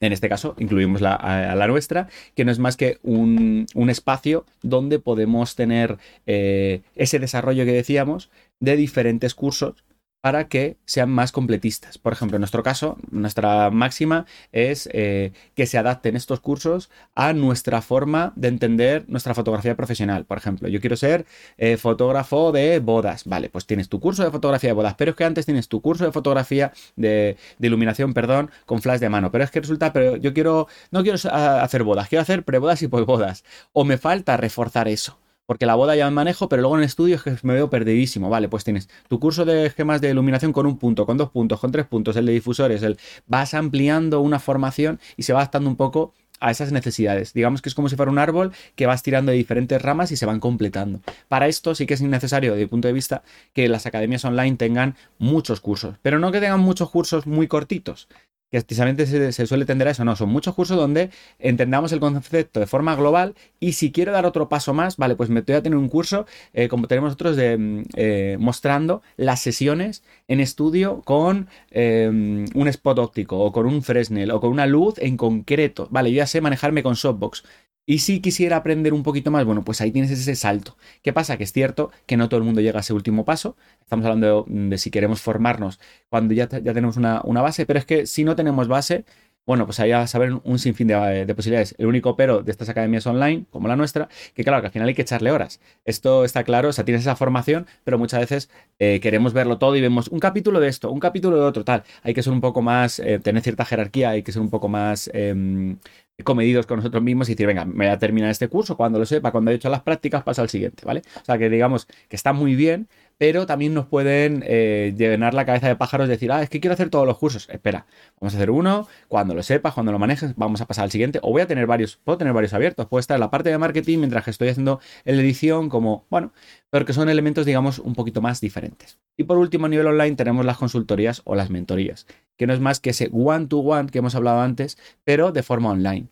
En 0.00 0.14
este 0.14 0.30
caso, 0.30 0.54
incluimos 0.58 1.02
la, 1.02 1.14
a, 1.14 1.54
la 1.54 1.66
nuestra, 1.66 2.08
que 2.34 2.46
no 2.46 2.50
es 2.50 2.58
más 2.58 2.78
que 2.78 2.98
un, 3.02 3.66
espacio 3.90 4.46
donde 4.62 4.98
podemos 4.98 5.54
tener 5.54 5.98
eh, 6.26 6.80
ese 6.94 7.18
desarrollo 7.18 7.66
que 7.66 7.72
decíamos 7.72 8.30
de 8.60 8.76
diferentes 8.76 9.34
cursos 9.34 9.84
para 10.24 10.48
que 10.48 10.78
sean 10.86 11.10
más 11.10 11.32
completistas. 11.32 11.98
Por 11.98 12.14
ejemplo, 12.14 12.36
en 12.36 12.40
nuestro 12.40 12.62
caso, 12.62 12.96
nuestra 13.10 13.68
máxima 13.68 14.24
es 14.52 14.88
eh, 14.94 15.32
que 15.54 15.66
se 15.66 15.76
adapten 15.76 16.16
estos 16.16 16.40
cursos 16.40 16.88
a 17.14 17.34
nuestra 17.34 17.82
forma 17.82 18.32
de 18.34 18.48
entender 18.48 19.04
nuestra 19.06 19.34
fotografía 19.34 19.76
profesional. 19.76 20.24
Por 20.24 20.38
ejemplo, 20.38 20.66
yo 20.68 20.80
quiero 20.80 20.96
ser 20.96 21.26
eh, 21.58 21.76
fotógrafo 21.76 22.52
de 22.52 22.78
bodas. 22.78 23.24
Vale, 23.26 23.50
pues 23.50 23.66
tienes 23.66 23.90
tu 23.90 24.00
curso 24.00 24.24
de 24.24 24.30
fotografía 24.30 24.70
de 24.70 24.74
bodas, 24.74 24.94
pero 24.96 25.10
es 25.10 25.16
que 25.18 25.24
antes 25.24 25.44
tienes 25.44 25.68
tu 25.68 25.82
curso 25.82 26.06
de 26.06 26.12
fotografía 26.12 26.72
de, 26.96 27.36
iluminación, 27.60 28.14
perdón, 28.14 28.50
con 28.64 28.80
flash 28.80 29.00
de 29.00 29.10
mano. 29.10 29.30
Pero 29.30 29.44
es 29.44 29.50
que 29.50 29.60
resulta, 29.60 29.92
pero 29.92 30.16
yo 30.16 30.32
quiero, 30.32 30.68
no 30.90 31.02
quiero 31.02 31.18
hacer 31.34 31.82
bodas, 31.82 32.08
quiero 32.08 32.22
hacer 32.22 32.44
prebodas 32.44 32.80
y 32.80 32.88
posbodas. 32.88 33.44
O 33.74 33.84
me 33.84 33.98
falta 33.98 34.38
reforzar 34.38 34.88
eso 34.88 35.18
porque 35.46 35.66
la 35.66 35.74
boda 35.74 35.96
ya 35.96 36.06
me 36.06 36.12
manejo, 36.12 36.48
pero 36.48 36.62
luego 36.62 36.76
en 36.76 36.82
el 36.82 36.86
estudio 36.86 37.16
es 37.16 37.22
que 37.22 37.36
me 37.42 37.54
veo 37.54 37.70
perdidísimo. 37.70 38.28
Vale, 38.28 38.48
pues 38.48 38.64
tienes 38.64 38.88
tu 39.08 39.18
curso 39.18 39.44
de 39.44 39.66
esquemas 39.66 40.00
de 40.00 40.10
iluminación 40.10 40.52
con 40.52 40.66
un 40.66 40.78
punto, 40.78 41.06
con 41.06 41.16
dos 41.16 41.30
puntos, 41.30 41.60
con 41.60 41.72
tres 41.72 41.86
puntos, 41.86 42.16
el 42.16 42.26
de 42.26 42.32
difusores, 42.32 42.82
el 42.82 42.98
vas 43.26 43.54
ampliando 43.54 44.20
una 44.20 44.38
formación 44.38 45.00
y 45.16 45.24
se 45.24 45.32
va 45.32 45.40
adaptando 45.40 45.68
un 45.68 45.76
poco 45.76 46.14
a 46.40 46.50
esas 46.50 46.72
necesidades. 46.72 47.32
Digamos 47.32 47.62
que 47.62 47.68
es 47.68 47.74
como 47.74 47.88
si 47.88 47.96
fuera 47.96 48.10
un 48.10 48.18
árbol 48.18 48.52
que 48.74 48.86
vas 48.86 49.02
tirando 49.02 49.32
de 49.32 49.38
diferentes 49.38 49.80
ramas 49.80 50.12
y 50.12 50.16
se 50.16 50.26
van 50.26 50.40
completando. 50.40 51.00
Para 51.28 51.46
esto 51.48 51.74
sí 51.74 51.86
que 51.86 51.94
es 51.94 52.02
necesario, 52.02 52.52
desde 52.52 52.64
mi 52.64 52.68
punto 52.68 52.88
de 52.88 52.94
vista, 52.94 53.22
que 53.52 53.68
las 53.68 53.86
academias 53.86 54.24
online 54.24 54.56
tengan 54.56 54.96
muchos 55.18 55.60
cursos, 55.60 55.96
pero 56.02 56.18
no 56.18 56.32
que 56.32 56.40
tengan 56.40 56.60
muchos 56.60 56.90
cursos 56.90 57.26
muy 57.26 57.48
cortitos, 57.48 58.08
que 58.54 58.60
precisamente 58.60 59.04
se, 59.32 59.46
suele 59.46 59.64
tender 59.64 59.88
a 59.88 59.90
eso, 59.90 60.04
no, 60.04 60.14
son 60.14 60.28
muchos 60.28 60.54
cursos 60.54 60.76
donde 60.76 61.10
entendamos 61.40 61.90
el 61.90 61.98
concepto 61.98 62.60
de 62.60 62.66
forma 62.66 62.94
global 62.94 63.34
y 63.58 63.72
si 63.72 63.90
quiero 63.90 64.12
dar 64.12 64.26
otro 64.26 64.48
paso 64.48 64.72
más, 64.72 64.96
vale, 64.96 65.16
pues 65.16 65.28
me 65.28 65.40
voy 65.40 65.56
a 65.56 65.62
tener 65.62 65.76
un 65.76 65.88
curso, 65.88 66.24
eh, 66.52 66.68
como 66.68 66.86
tenemos 66.86 67.08
nosotros, 67.08 67.34
de, 67.34 67.58
mm, 67.58 67.82
eh, 67.96 68.36
mostrando 68.38 69.02
las 69.16 69.40
sesiones 69.40 70.04
en 70.28 70.38
estudio 70.38 71.02
con 71.04 71.48
em, 71.72 72.44
un 72.54 72.68
spot 72.68 73.00
óptico 73.00 73.40
o 73.40 73.50
con 73.50 73.66
un 73.66 73.82
Fresnel 73.82 74.30
o 74.30 74.40
con 74.40 74.52
una 74.52 74.66
luz 74.66 74.94
en 74.98 75.16
concreto, 75.16 75.88
vale, 75.90 76.12
yo 76.12 76.18
ya 76.18 76.26
sé 76.28 76.40
manejarme 76.40 76.84
con 76.84 76.94
softbox, 76.94 77.42
y 77.86 77.98
si 77.98 78.20
quisiera 78.20 78.56
aprender 78.56 78.94
un 78.94 79.02
poquito 79.02 79.30
más, 79.30 79.44
bueno, 79.44 79.62
pues 79.64 79.80
ahí 79.80 79.90
tienes 79.92 80.10
ese 80.10 80.34
salto. 80.36 80.76
¿Qué 81.02 81.12
pasa? 81.12 81.36
Que 81.36 81.44
es 81.44 81.52
cierto 81.52 81.90
que 82.06 82.16
no 82.16 82.28
todo 82.28 82.38
el 82.38 82.44
mundo 82.44 82.60
llega 82.62 82.78
a 82.78 82.80
ese 82.80 82.94
último 82.94 83.24
paso. 83.26 83.56
Estamos 83.80 84.06
hablando 84.06 84.46
de, 84.48 84.78
si 84.78 84.90
queremos 84.90 85.20
formarnos 85.20 85.80
cuando 86.08 86.32
ya, 86.34 86.48
ya 86.48 86.72
tenemos 86.72 86.96
una, 86.96 87.20
base, 87.20 87.66
pero 87.66 87.78
es 87.78 87.84
que 87.84 88.06
si 88.06 88.24
no 88.24 88.36
tenemos 88.36 88.68
base, 88.68 89.04
Bueno, 89.46 89.66
pues 89.66 89.78
ahí 89.80 89.92
a 89.92 90.06
saber 90.06 90.32
un 90.42 90.58
sinfín 90.58 90.88
de, 90.88 91.34
posibilidades. 91.36 91.74
El 91.78 91.86
único 91.86 92.16
pero 92.16 92.42
de 92.42 92.50
estas 92.50 92.70
academias 92.70 93.06
online, 93.06 93.44
como 93.50 93.68
la 93.68 93.76
nuestra, 93.76 94.08
que 94.34 94.42
claro, 94.42 94.62
que 94.62 94.68
al 94.68 94.72
final 94.72 94.88
hay 94.88 94.94
que 94.94 95.02
echarle 95.02 95.30
horas. 95.32 95.60
Esto 95.84 96.24
está 96.24 96.44
claro, 96.44 96.70
o 96.70 96.72
sea, 96.72 96.84
tienes 96.86 97.02
esa 97.02 97.14
formación, 97.16 97.66
pero 97.84 97.98
muchas 97.98 98.20
veces 98.20 98.50
eh, 98.78 99.00
queremos 99.00 99.34
verlo 99.34 99.58
todo 99.58 99.76
y 99.76 99.82
vemos 99.82 100.08
un 100.08 100.18
capítulo 100.20 100.60
de 100.60 100.68
esto, 100.68 100.90
un 100.90 101.00
capítulo 101.00 101.36
de 101.36 101.42
otro, 101.44 101.62
tal. 101.64 101.84
Hay 102.02 102.14
que 102.14 102.22
ser 102.22 102.32
un 102.32 102.40
poco 102.40 102.62
más, 102.62 102.98
eh, 103.00 103.18
tener 103.18 103.42
cierta 103.42 103.66
jerarquía, 103.66 104.10
hay 104.10 104.22
que 104.22 104.32
ser 104.32 104.40
un 104.40 104.48
poco 104.50 104.68
más 104.68 105.10
em, 105.12 105.76
comedidos 106.22 106.66
con 106.66 106.76
nosotros 106.76 107.02
mismos 107.02 107.28
y 107.28 107.32
decir, 107.32 107.46
venga, 107.46 107.64
me 107.64 107.86
voy 107.86 107.94
a 107.94 107.98
terminar 107.98 108.30
este 108.30 108.48
curso, 108.48 108.76
cuando 108.76 108.98
lo 109.00 109.06
sepa, 109.06 109.32
cuando 109.32 109.50
he 109.50 109.54
hecho 109.54 109.68
las 109.68 109.82
prácticas, 109.82 110.22
pasa 110.22 110.42
al 110.42 110.48
siguiente, 110.48 110.84
¿vale? 110.86 111.02
O 111.20 111.24
sea, 111.24 111.38
que 111.38 111.50
digamos 111.50 111.86
que 112.08 112.14
está 112.14 112.32
muy 112.32 112.54
bien, 112.54 112.88
pero 113.18 113.46
también 113.46 113.74
nos 113.74 113.86
pueden 113.86 114.44
eh, 114.46 114.94
llenar 114.96 115.34
la 115.34 115.44
cabeza 115.44 115.68
de 115.68 115.76
pájaros 115.76 116.08
decir, 116.08 116.30
ah, 116.30 116.42
es 116.42 116.50
que 116.50 116.60
quiero 116.60 116.74
hacer 116.74 116.90
todos 116.90 117.06
los 117.06 117.18
cursos. 117.18 117.48
Espera, 117.50 117.86
vamos 118.20 118.34
a 118.34 118.36
hacer 118.36 118.50
uno, 118.50 118.88
cuando 119.08 119.34
lo 119.34 119.42
sepas, 119.42 119.74
cuando 119.74 119.92
lo 119.92 119.98
manejes, 119.98 120.34
vamos 120.36 120.60
a 120.60 120.66
pasar 120.66 120.84
al 120.84 120.90
siguiente, 120.90 121.18
o 121.22 121.30
voy 121.30 121.42
a 121.42 121.46
tener 121.46 121.66
varios, 121.66 121.96
puedo 121.96 122.18
tener 122.18 122.32
varios 122.32 122.54
abiertos, 122.54 122.86
puedo 122.86 123.00
estar 123.00 123.16
en 123.16 123.20
la 123.20 123.30
parte 123.30 123.50
de 123.50 123.58
marketing 123.58 123.98
mientras 123.98 124.24
que 124.24 124.30
estoy 124.30 124.48
haciendo 124.48 124.80
la 125.04 125.20
edición, 125.20 125.68
como, 125.68 126.06
bueno, 126.10 126.32
pero 126.70 126.84
que 126.84 126.92
son 126.92 127.08
elementos, 127.08 127.46
digamos, 127.46 127.78
un 127.78 127.94
poquito 127.94 128.20
más 128.20 128.40
diferentes. 128.40 128.98
Y 129.16 129.24
por 129.24 129.38
último, 129.38 129.66
a 129.66 129.68
nivel 129.68 129.86
online 129.86 130.16
tenemos 130.16 130.44
las 130.44 130.58
consultorías 130.58 131.22
o 131.24 131.34
las 131.34 131.50
mentorías, 131.50 132.06
que 132.36 132.46
no 132.46 132.52
es 132.52 132.60
más 132.60 132.80
que 132.80 132.90
ese 132.90 133.10
one-to-one 133.12 133.90
que 133.90 133.98
hemos 133.98 134.14
hablado 134.14 134.40
antes, 134.40 134.78
pero 135.04 135.32
de 135.32 135.42
forma 135.42 135.70
online. 135.70 136.08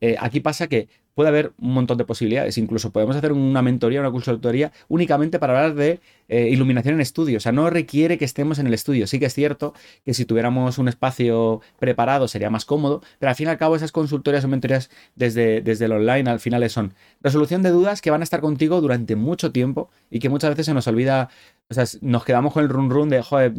Eh, 0.00 0.16
aquí 0.18 0.40
pasa 0.40 0.66
que 0.66 0.88
puede 1.14 1.28
haber 1.28 1.52
un 1.58 1.74
montón 1.74 1.98
de 1.98 2.04
posibilidades. 2.04 2.56
Incluso 2.56 2.92
podemos 2.92 3.14
hacer 3.16 3.32
una 3.32 3.60
mentoría, 3.62 4.00
una 4.00 4.10
consultoría 4.10 4.72
únicamente 4.88 5.38
para 5.38 5.54
hablar 5.54 5.74
de 5.74 6.00
eh, 6.28 6.48
iluminación 6.50 6.94
en 6.94 7.02
estudio. 7.02 7.36
O 7.36 7.40
sea, 7.40 7.52
no 7.52 7.68
requiere 7.68 8.16
que 8.16 8.24
estemos 8.24 8.58
en 8.58 8.66
el 8.66 8.72
estudio. 8.74 9.06
Sí 9.06 9.18
que 9.18 9.26
es 9.26 9.34
cierto 9.34 9.74
que 10.04 10.14
si 10.14 10.24
tuviéramos 10.24 10.78
un 10.78 10.88
espacio 10.88 11.60
preparado 11.78 12.28
sería 12.28 12.48
más 12.48 12.64
cómodo, 12.64 13.02
pero 13.18 13.28
al 13.28 13.36
fin 13.36 13.48
y 13.48 13.50
al 13.50 13.58
cabo 13.58 13.76
esas 13.76 13.92
consultorías 13.92 14.44
o 14.44 14.48
mentorías 14.48 14.90
desde, 15.14 15.60
desde 15.60 15.84
el 15.86 15.92
online 15.92 16.30
al 16.30 16.40
final 16.40 16.68
son 16.70 16.94
resolución 17.20 17.62
de 17.62 17.70
dudas 17.70 18.00
que 18.00 18.10
van 18.10 18.22
a 18.22 18.24
estar 18.24 18.40
contigo 18.40 18.80
durante 18.80 19.16
mucho 19.16 19.52
tiempo 19.52 19.90
y 20.10 20.20
que 20.20 20.28
muchas 20.28 20.50
veces 20.50 20.66
se 20.66 20.74
nos 20.74 20.86
olvida, 20.86 21.28
o 21.70 21.74
sea, 21.74 21.84
nos 22.00 22.24
quedamos 22.24 22.52
con 22.52 22.64
el 22.64 22.68
run 22.68 22.90
run 22.90 23.08
de, 23.08 23.22
joder, 23.22 23.52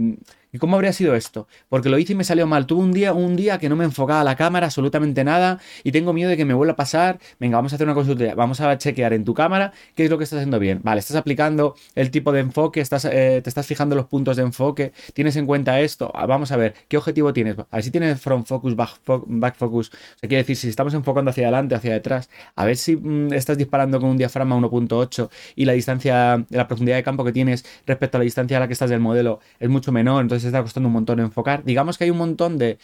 ¿Y 0.53 0.57
cómo 0.57 0.75
habría 0.75 0.91
sido 0.91 1.15
esto? 1.15 1.47
Porque 1.69 1.87
lo 1.87 1.97
hice 1.97 2.11
y 2.11 2.15
me 2.15 2.25
salió 2.25 2.45
mal. 2.45 2.65
Tuve 2.65 2.81
un 2.81 2.91
día, 2.91 3.13
un 3.13 3.37
día 3.37 3.57
que 3.57 3.69
no 3.69 3.77
me 3.77 3.85
enfocaba 3.85 4.23
la 4.23 4.35
cámara 4.35 4.65
absolutamente 4.65 5.23
nada 5.23 5.59
y 5.83 5.93
tengo 5.93 6.11
miedo 6.11 6.29
de 6.29 6.35
que 6.35 6.43
me 6.43 6.53
vuelva 6.53 6.73
a 6.73 6.75
pasar. 6.75 7.19
Venga, 7.39 7.57
vamos 7.57 7.71
a 7.71 7.75
hacer 7.75 7.87
una 7.87 7.93
consulta. 7.93 8.35
Vamos 8.35 8.59
a 8.59 8.77
chequear 8.77 9.13
en 9.13 9.23
tu 9.23 9.33
cámara 9.33 9.71
qué 9.95 10.03
es 10.03 10.09
lo 10.09 10.17
que 10.17 10.25
estás 10.25 10.37
haciendo 10.37 10.59
bien. 10.59 10.81
Vale, 10.83 10.99
estás 10.99 11.15
aplicando 11.15 11.75
el 11.95 12.11
tipo 12.11 12.33
de 12.33 12.41
enfoque, 12.41 12.81
estás, 12.81 13.05
eh, 13.05 13.39
te 13.41 13.49
estás 13.49 13.65
fijando 13.65 13.95
los 13.95 14.07
puntos 14.07 14.35
de 14.35 14.43
enfoque, 14.43 14.91
tienes 15.13 15.37
en 15.37 15.45
cuenta 15.45 15.79
esto. 15.79 16.11
Ah, 16.13 16.25
vamos 16.25 16.51
a 16.51 16.57
ver, 16.57 16.73
¿qué 16.89 16.97
objetivo 16.97 17.31
tienes? 17.31 17.57
A 17.57 17.77
ver 17.77 17.83
si 17.83 17.91
tienes 17.91 18.19
front 18.19 18.45
focus, 18.45 18.75
back, 18.75 19.55
focus. 19.55 19.89
O 19.89 20.19
sea, 20.19 20.27
quiere 20.27 20.43
decir, 20.43 20.57
si 20.57 20.67
estamos 20.67 20.93
enfocando 20.93 21.31
hacia 21.31 21.45
adelante, 21.45 21.75
hacia 21.75 21.93
detrás, 21.93 22.29
a 22.57 22.65
ver 22.65 22.75
si 22.75 22.97
mm, 22.97 23.31
estás 23.33 23.57
disparando 23.57 24.01
con 24.01 24.09
un 24.09 24.17
diafragma 24.17 24.57
1.8 24.57 25.29
y 25.55 25.63
la 25.63 25.73
distancia, 25.73 26.45
la 26.49 26.67
profundidad 26.67 26.97
de 26.97 27.03
campo 27.03 27.23
que 27.23 27.31
tienes 27.31 27.63
respecto 27.85 28.00
a 28.05 28.17
la 28.17 28.23
distancia 28.23 28.57
a 28.57 28.59
la 28.59 28.67
que 28.67 28.73
estás 28.73 28.89
del 28.89 28.99
modelo 28.99 29.39
es 29.59 29.69
mucho 29.69 29.91
menor. 29.91 30.21
Entonces 30.21 30.45
está 30.45 30.61
costando 30.61 30.87
un 30.87 30.93
montón 30.93 31.19
enfocar. 31.19 31.63
Digamos 31.63 31.97
que 31.97 32.05
hay 32.05 32.09
un 32.09 32.17
montón 32.17 32.57
de 32.57 32.77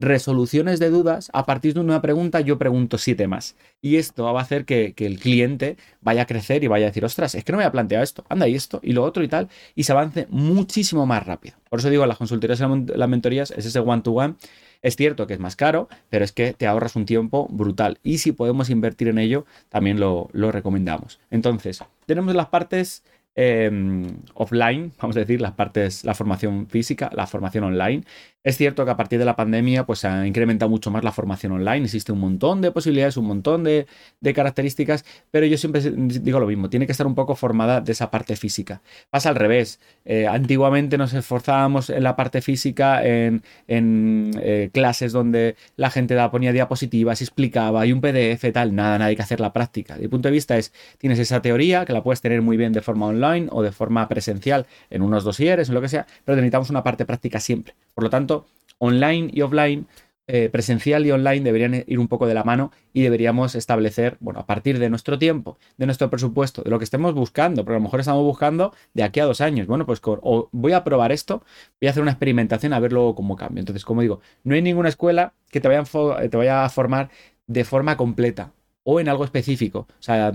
resoluciones 0.00 0.78
de 0.78 0.90
dudas. 0.90 1.30
A 1.32 1.46
partir 1.46 1.74
de 1.74 1.80
una 1.80 2.00
pregunta, 2.02 2.40
yo 2.40 2.58
pregunto 2.58 2.98
siete 2.98 3.26
más. 3.26 3.56
Y 3.80 3.96
esto 3.96 4.24
va 4.24 4.40
a 4.40 4.42
hacer 4.42 4.64
que, 4.64 4.94
el 4.96 5.18
cliente 5.18 5.76
vaya 6.00 6.22
a 6.22 6.26
crecer 6.26 6.64
y 6.64 6.68
vaya 6.68 6.86
a 6.86 6.90
decir, 6.90 7.04
ostras, 7.04 7.34
es 7.34 7.44
que 7.44 7.52
no 7.52 7.58
me 7.58 7.64
había 7.64 7.72
planteado 7.72 8.02
esto, 8.02 8.24
anda 8.28 8.48
y 8.48 8.54
esto, 8.54 8.80
y 8.82 8.92
lo 8.92 9.02
otro 9.02 9.22
y 9.22 9.28
tal, 9.28 9.48
y 9.74 9.84
se 9.84 9.92
avance 9.92 10.26
muchísimo 10.30 11.06
más 11.06 11.24
rápido. 11.26 11.56
Por 11.68 11.80
eso 11.80 11.90
digo, 11.90 12.06
las 12.06 12.18
consultorías 12.18 12.60
y 12.60 12.96
las 12.96 13.08
mentorías 13.08 13.50
es 13.50 13.66
ese 13.66 13.80
one-to-one. 13.80 14.34
Es 14.82 14.96
cierto 14.96 15.26
que 15.26 15.32
es 15.32 15.40
más 15.40 15.56
caro, 15.56 15.88
pero 16.10 16.24
es 16.24 16.32
que 16.32 16.52
te 16.52 16.66
ahorras 16.66 16.94
un 16.94 17.06
tiempo 17.06 17.46
brutal. 17.50 17.98
Y 18.02 18.18
si 18.18 18.32
podemos 18.32 18.68
invertir 18.68 19.08
en 19.08 19.18
ello, 19.18 19.46
también 19.70 19.98
lo, 19.98 20.28
lo 20.32 20.52
recomendamos. 20.52 21.20
Entonces, 21.30 21.82
tenemos 22.04 22.34
las 22.34 22.48
partes 22.48 23.02
Em, 23.36 24.06
offline, 24.34 24.92
vamos 25.00 25.16
a 25.16 25.20
decir, 25.20 25.40
las 25.40 25.52
partes, 25.52 26.04
la 26.04 26.14
formación 26.14 26.68
física, 26.68 27.10
la 27.14 27.26
formación 27.26 27.64
online. 27.64 28.04
Es 28.44 28.58
cierto 28.58 28.84
que 28.84 28.90
a 28.90 28.96
partir 28.98 29.18
de 29.18 29.24
la 29.24 29.36
pandemia 29.36 29.86
pues, 29.86 30.00
se 30.00 30.06
ha 30.06 30.26
incrementado 30.26 30.68
mucho 30.68 30.90
más 30.90 31.02
la 31.02 31.12
formación 31.12 31.52
online, 31.52 31.86
existe 31.86 32.12
un 32.12 32.20
montón 32.20 32.60
de 32.60 32.70
posibilidades, 32.70 33.16
un 33.16 33.24
montón 33.24 33.64
de, 33.64 33.86
características, 34.34 35.06
pero 35.30 35.46
yo 35.46 35.56
siempre 35.56 35.80
digo 35.80 36.40
lo 36.40 36.46
mismo, 36.46 36.68
tiene 36.68 36.84
que 36.84 36.92
estar 36.92 37.06
un 37.06 37.14
poco 37.14 37.36
formada 37.36 37.80
de 37.80 37.92
esa 37.92 38.10
parte 38.10 38.36
física. 38.36 38.82
Pasa 39.08 39.30
al 39.30 39.36
revés, 39.36 39.80
eh, 40.04 40.26
antiguamente 40.26 40.98
nos 40.98 41.14
esforzábamos 41.14 41.88
en 41.88 42.02
la 42.02 42.16
parte 42.16 42.42
física, 42.42 43.02
en, 43.02 43.42
eh, 43.66 44.68
clases 44.74 45.12
donde 45.12 45.56
la 45.76 45.88
gente 45.88 46.14
da, 46.14 46.30
ponía 46.30 46.52
diapositivas, 46.52 47.22
explicaba, 47.22 47.86
y 47.86 47.92
un 47.92 48.02
PDF, 48.02 48.52
tal, 48.52 48.74
nada, 48.74 48.98
nada, 48.98 49.06
hay 49.06 49.16
que 49.16 49.22
hacer 49.22 49.40
la 49.40 49.54
práctica. 49.54 49.96
Mi 49.96 50.08
punto 50.08 50.28
de 50.28 50.32
vista 50.32 50.58
es, 50.58 50.74
tienes 50.98 51.18
esa 51.18 51.40
teoría 51.40 51.86
que 51.86 51.94
la 51.94 52.02
puedes 52.02 52.20
tener 52.20 52.42
muy 52.42 52.58
bien 52.58 52.74
de 52.74 52.82
forma 52.82 53.06
online 53.06 53.48
o 53.50 53.62
de 53.62 53.72
forma 53.72 54.06
presencial 54.06 54.66
en 54.90 55.00
unos 55.00 55.24
dosieres, 55.24 55.68
en 55.70 55.74
lo 55.74 55.80
que 55.80 55.88
sea, 55.88 56.06
pero 56.26 56.36
necesitamos 56.36 56.68
una 56.68 56.82
parte 56.82 57.06
práctica 57.06 57.40
siempre. 57.40 57.74
Por 57.94 58.04
lo 58.04 58.10
tanto, 58.10 58.46
online 58.78 59.30
y 59.32 59.42
offline, 59.42 59.86
eh, 60.26 60.48
presencial 60.48 61.04
y 61.04 61.10
online 61.10 61.42
deberían 61.42 61.84
ir 61.86 61.98
un 61.98 62.08
poco 62.08 62.26
de 62.26 62.32
la 62.32 62.44
mano 62.44 62.72
y 62.94 63.02
deberíamos 63.02 63.54
establecer, 63.54 64.16
bueno, 64.20 64.40
a 64.40 64.46
partir 64.46 64.78
de 64.78 64.88
nuestro 64.88 65.18
tiempo, 65.18 65.58
de 65.76 65.84
nuestro 65.84 66.08
presupuesto, 66.08 66.62
de 66.62 66.70
lo 66.70 66.78
que 66.78 66.84
estemos 66.84 67.12
buscando, 67.12 67.62
pero 67.64 67.76
a 67.76 67.78
lo 67.78 67.82
mejor 67.84 68.00
estamos 68.00 68.22
buscando 68.22 68.72
de 68.94 69.02
aquí 69.02 69.20
a 69.20 69.26
dos 69.26 69.42
años. 69.42 69.66
Bueno, 69.66 69.84
pues 69.84 70.00
o 70.02 70.48
voy 70.50 70.72
a 70.72 70.82
probar 70.82 71.12
esto, 71.12 71.42
voy 71.78 71.88
a 71.88 71.90
hacer 71.90 72.02
una 72.02 72.12
experimentación 72.12 72.72
a 72.72 72.80
ver 72.80 72.92
luego 72.92 73.14
cómo 73.14 73.36
cambia. 73.36 73.60
Entonces, 73.60 73.84
como 73.84 74.00
digo, 74.00 74.20
no 74.44 74.54
hay 74.54 74.62
ninguna 74.62 74.88
escuela 74.88 75.34
que 75.50 75.60
te 75.60 75.68
vaya, 75.68 75.84
te 76.30 76.36
vaya 76.36 76.64
a 76.64 76.70
formar 76.70 77.10
de 77.46 77.64
forma 77.64 77.96
completa 77.98 78.52
o 78.82 79.00
en 79.00 79.08
algo 79.10 79.24
específico. 79.24 79.80
O 79.98 80.02
sea, 80.02 80.32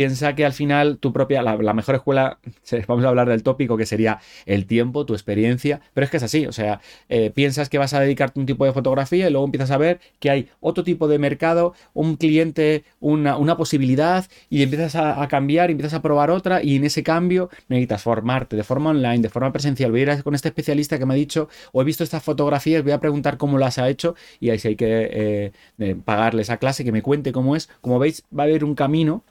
piensa 0.00 0.34
que 0.34 0.46
al 0.46 0.54
final 0.54 0.96
tu 0.96 1.12
propia, 1.12 1.42
la, 1.42 1.74
mejor 1.74 1.96
escuela, 1.96 2.38
vamos 2.88 3.04
a 3.04 3.08
hablar 3.08 3.28
del 3.28 3.42
tópico 3.42 3.76
que 3.76 3.84
sería 3.84 4.18
el 4.46 4.64
tiempo, 4.64 5.04
tu 5.04 5.12
experiencia, 5.12 5.82
pero 5.92 6.06
es 6.06 6.10
que 6.10 6.16
es 6.16 6.22
así, 6.22 6.46
o 6.46 6.52
sea, 6.52 6.80
eh, 7.10 7.28
piensas 7.28 7.68
que 7.68 7.76
vas 7.76 7.92
a 7.92 8.00
dedicarte 8.00 8.40
un 8.40 8.46
tipo 8.46 8.64
de 8.64 8.72
fotografía 8.72 9.28
y 9.28 9.30
luego 9.30 9.44
empiezas 9.44 9.70
a 9.70 9.76
ver 9.76 10.00
que 10.18 10.30
hay 10.30 10.48
otro 10.60 10.84
tipo 10.84 11.06
de 11.06 11.18
mercado, 11.18 11.74
un 11.92 12.16
cliente, 12.16 12.84
una, 12.98 13.58
posibilidad 13.58 14.24
y 14.48 14.62
empiezas 14.62 14.96
a, 14.96 15.28
cambiar, 15.28 15.70
empiezas 15.70 15.92
a 15.92 16.00
probar 16.00 16.30
otra 16.30 16.62
y 16.62 16.76
en 16.76 16.84
ese 16.84 17.02
cambio 17.02 17.50
necesitas 17.68 18.00
formarte 18.00 18.56
de 18.56 18.64
forma 18.64 18.88
online, 18.90 19.18
de 19.18 19.28
forma 19.28 19.52
presencial, 19.52 19.90
voy 19.90 20.00
a 20.00 20.14
ir 20.14 20.22
con 20.22 20.34
este 20.34 20.48
especialista 20.48 20.98
que 20.98 21.04
me 21.04 21.12
ha 21.12 21.16
dicho 21.18 21.50
o 21.72 21.82
he 21.82 21.84
visto 21.84 22.04
estas 22.04 22.22
fotografías, 22.22 22.82
voy 22.82 22.92
a 22.92 23.00
preguntar 23.00 23.36
cómo 23.36 23.58
las 23.58 23.76
ha 23.76 23.86
hecho 23.90 24.14
y 24.40 24.48
ahí 24.48 24.58
sí 24.58 24.68
hay 24.68 24.76
que 24.76 25.52
eh, 25.78 25.96
pagarle 26.06 26.40
esa 26.40 26.56
clase, 26.56 26.84
que 26.84 26.92
me 26.92 27.02
cuente 27.02 27.32
cómo 27.32 27.54
es, 27.54 27.68
como 27.82 27.98
veis 27.98 28.24
va 28.32 28.44
a 28.44 28.46
haber 28.46 28.64
un 28.64 28.74
camino 28.74 29.24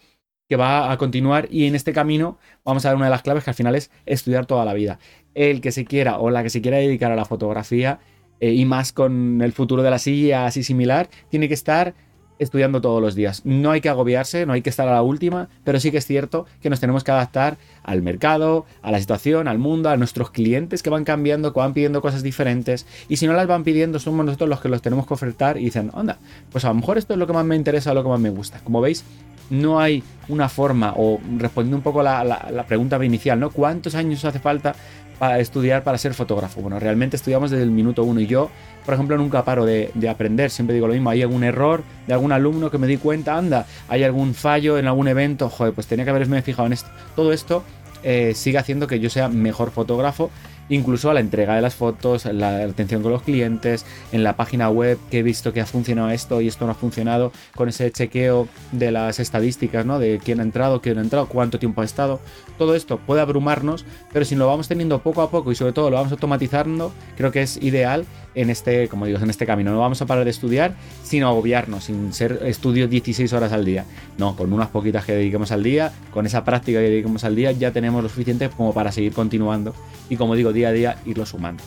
que 0.49 0.55
va 0.55 0.91
a 0.91 0.97
continuar 0.97 1.47
y 1.51 1.67
en 1.67 1.75
este 1.75 1.93
camino 1.93 2.39
vamos 2.65 2.83
a 2.83 2.89
ver 2.89 2.95
una 2.95 3.05
de 3.05 3.11
las 3.11 3.21
claves 3.21 3.43
que 3.43 3.51
al 3.51 3.55
final 3.55 3.75
es 3.75 3.91
estudiar 4.07 4.47
toda 4.47 4.65
la 4.65 4.73
vida. 4.73 4.97
El 5.35 5.61
que 5.61 5.71
se 5.71 5.85
quiera 5.85 6.17
o 6.17 6.31
la 6.31 6.41
que 6.41 6.49
se 6.49 6.61
quiera 6.61 6.77
dedicar 6.77 7.11
a 7.11 7.15
la 7.15 7.23
fotografía 7.23 7.99
eh, 8.39 8.53
y 8.53 8.65
más 8.65 8.91
con 8.91 9.41
el 9.43 9.53
futuro 9.53 9.83
de 9.83 9.91
la 9.91 9.99
silla 9.99 10.47
así 10.47 10.63
similar, 10.63 11.07
tiene 11.29 11.47
que 11.47 11.53
estar 11.53 11.93
estudiando 12.39 12.81
todos 12.81 13.01
los 13.01 13.13
días. 13.13 13.45
No 13.45 13.69
hay 13.69 13.81
que 13.81 13.89
agobiarse, 13.89 14.45
no 14.47 14.53
hay 14.53 14.61
que 14.63 14.71
estar 14.71 14.87
a 14.87 14.93
la 14.93 15.01
última, 15.03 15.49
pero 15.63 15.79
sí 15.79 15.91
que 15.91 15.97
es 15.97 16.05
cierto 16.07 16.47
que 16.61 16.69
nos 16.69 16.79
tenemos 16.79 17.03
que 17.03 17.11
adaptar 17.11 17.57
al 17.83 18.01
mercado, 18.01 18.65
a 18.81 18.91
la 18.91 18.99
situación, 18.99 19.47
al 19.47 19.59
mundo, 19.59 19.89
a 19.89 19.97
nuestros 19.97 20.31
clientes 20.31 20.81
que 20.81 20.89
van 20.89 21.03
cambiando, 21.03 21.53
que 21.53 21.59
van 21.59 21.73
pidiendo 21.73 22.01
cosas 22.01 22.23
diferentes. 22.23 22.87
Y 23.07 23.17
si 23.17 23.27
no 23.27 23.33
las 23.33 23.45
van 23.45 23.63
pidiendo, 23.63 23.99
somos 23.99 24.25
nosotros 24.25 24.49
los 24.49 24.61
que 24.61 24.69
los 24.69 24.81
tenemos 24.81 25.05
que 25.05 25.13
ofertar 25.13 25.57
y 25.57 25.65
dicen, 25.65 25.91
onda, 25.93 26.17
pues 26.51 26.65
a 26.65 26.69
lo 26.69 26.75
mejor 26.75 26.97
esto 26.97 27.13
es 27.13 27.19
lo 27.19 27.27
que 27.27 27.33
más 27.33 27.45
me 27.45 27.57
interesa, 27.57 27.93
lo 27.93 28.01
que 28.01 28.09
más 28.09 28.21
me 28.21 28.29
gusta. 28.29 28.61
Como 28.63 28.79
veis, 28.79 29.03
no 29.49 29.79
hay 29.79 30.03
una 30.27 30.47
forma, 30.49 30.93
o 30.95 31.19
respondiendo 31.37 31.77
un 31.77 31.83
poco 31.83 32.01
a 32.01 32.23
la, 32.23 32.65
pregunta 32.67 33.03
inicial, 33.03 33.39
¿no? 33.39 33.49
¿Cuántos 33.49 33.95
años 33.95 34.23
hace 34.25 34.39
falta 34.39 34.75
para 35.17 35.39
estudiar 35.39 35.83
para 35.83 35.97
ser 35.97 36.13
fotógrafo? 36.13 36.61
Bueno, 36.61 36.79
realmente 36.79 37.15
estudiamos 37.15 37.51
desde 37.51 37.63
el 37.63 37.71
minuto 37.71 38.03
uno 38.03 38.19
y 38.19 38.27
yo, 38.27 38.49
por 38.85 38.93
ejemplo, 38.93 39.17
nunca 39.17 39.43
paro 39.43 39.65
de, 39.65 39.91
aprender, 40.09 40.51
siempre 40.51 40.75
digo 40.75 40.87
lo 40.87 40.93
mismo, 40.93 41.09
hay 41.09 41.21
algún 41.23 41.43
error 41.43 41.83
de 42.07 42.13
algún 42.13 42.31
alumno 42.31 42.69
que 42.69 42.77
me 42.77 42.87
di 42.87 42.97
cuenta, 42.97 43.37
anda, 43.37 43.65
hay 43.87 44.03
algún 44.03 44.33
fallo 44.33 44.77
en 44.77 44.87
algún 44.87 45.07
evento, 45.07 45.49
joder, 45.49 45.73
pues 45.73 45.87
tenía 45.87 46.05
que 46.05 46.11
haberme 46.11 46.41
fijado 46.41 46.67
en 46.67 46.73
esto. 46.73 46.89
Todo 47.15 47.33
esto 47.33 47.63
eh, 48.03 48.33
sigue 48.35 48.57
haciendo 48.57 48.87
que 48.87 48.99
yo 48.99 49.09
sea 49.09 49.27
mejor 49.27 49.71
fotógrafo 49.71 50.29
incluso 50.69 51.09
a 51.09 51.13
la 51.13 51.19
entrega 51.19 51.55
de 51.55 51.61
las 51.61 51.75
fotos, 51.75 52.25
la 52.25 52.63
atención 52.63 53.01
con 53.01 53.11
los 53.11 53.23
clientes, 53.23 53.85
en 54.11 54.23
la 54.23 54.35
página 54.35 54.69
web 54.69 54.97
que 55.09 55.19
he 55.19 55.23
visto 55.23 55.51
que 55.53 55.61
ha 55.61 55.65
funcionado 55.65 56.09
esto 56.09 56.41
y 56.41 56.47
esto 56.47 56.65
no 56.65 56.71
ha 56.71 56.75
funcionado, 56.75 57.31
con 57.55 57.69
ese 57.69 57.91
chequeo 57.91 58.47
de 58.71 58.91
las 58.91 59.19
estadísticas, 59.19 59.85
¿no? 59.85 59.99
De 59.99 60.19
quién 60.23 60.39
ha 60.39 60.43
entrado, 60.43 60.81
quién 60.81 60.97
ha 60.97 61.01
entrado, 61.01 61.27
cuánto 61.27 61.59
tiempo 61.59 61.81
ha 61.81 61.85
estado. 61.85 62.19
Todo 62.57 62.75
esto 62.75 62.99
puede 62.99 63.21
abrumarnos, 63.21 63.85
pero 64.13 64.25
si 64.25 64.35
lo 64.35 64.47
vamos 64.47 64.67
teniendo 64.67 64.99
poco 64.99 65.21
a 65.21 65.29
poco 65.29 65.51
y 65.51 65.55
sobre 65.55 65.73
todo 65.73 65.89
lo 65.89 65.97
vamos 65.97 66.11
automatizando, 66.11 66.91
creo 67.17 67.31
que 67.31 67.41
es 67.41 67.57
ideal 67.61 68.05
en 68.35 68.49
este, 68.49 68.87
como 68.87 69.05
digo, 69.05 69.19
en 69.19 69.29
este 69.29 69.45
camino. 69.45 69.71
No 69.71 69.79
vamos 69.79 70.01
a 70.01 70.05
parar 70.05 70.23
de 70.23 70.31
estudiar 70.31 70.75
sin 71.03 71.23
agobiarnos, 71.23 71.85
sin 71.85 72.13
ser 72.13 72.39
estudio 72.45 72.87
16 72.87 73.31
horas 73.33 73.51
al 73.51 73.65
día. 73.65 73.85
No, 74.17 74.35
con 74.35 74.53
unas 74.53 74.69
poquitas 74.69 75.05
que 75.05 75.13
dediquemos 75.13 75.51
al 75.51 75.63
día, 75.63 75.91
con 76.11 76.25
esa 76.25 76.43
práctica 76.43 76.79
que 76.79 76.89
dediquemos 76.89 77.23
al 77.23 77.35
día, 77.35 77.51
ya 77.51 77.71
tenemos 77.71 78.03
lo 78.03 78.09
suficiente 78.09 78.49
como 78.49 78.73
para 78.73 78.91
seguir 78.91 79.13
continuando 79.13 79.73
y 80.09 80.17
como 80.17 80.35
digo, 80.35 80.51
día 80.59 80.69
a 80.69 80.71
día 80.71 80.97
irlo 81.05 81.25
sumando. 81.25 81.63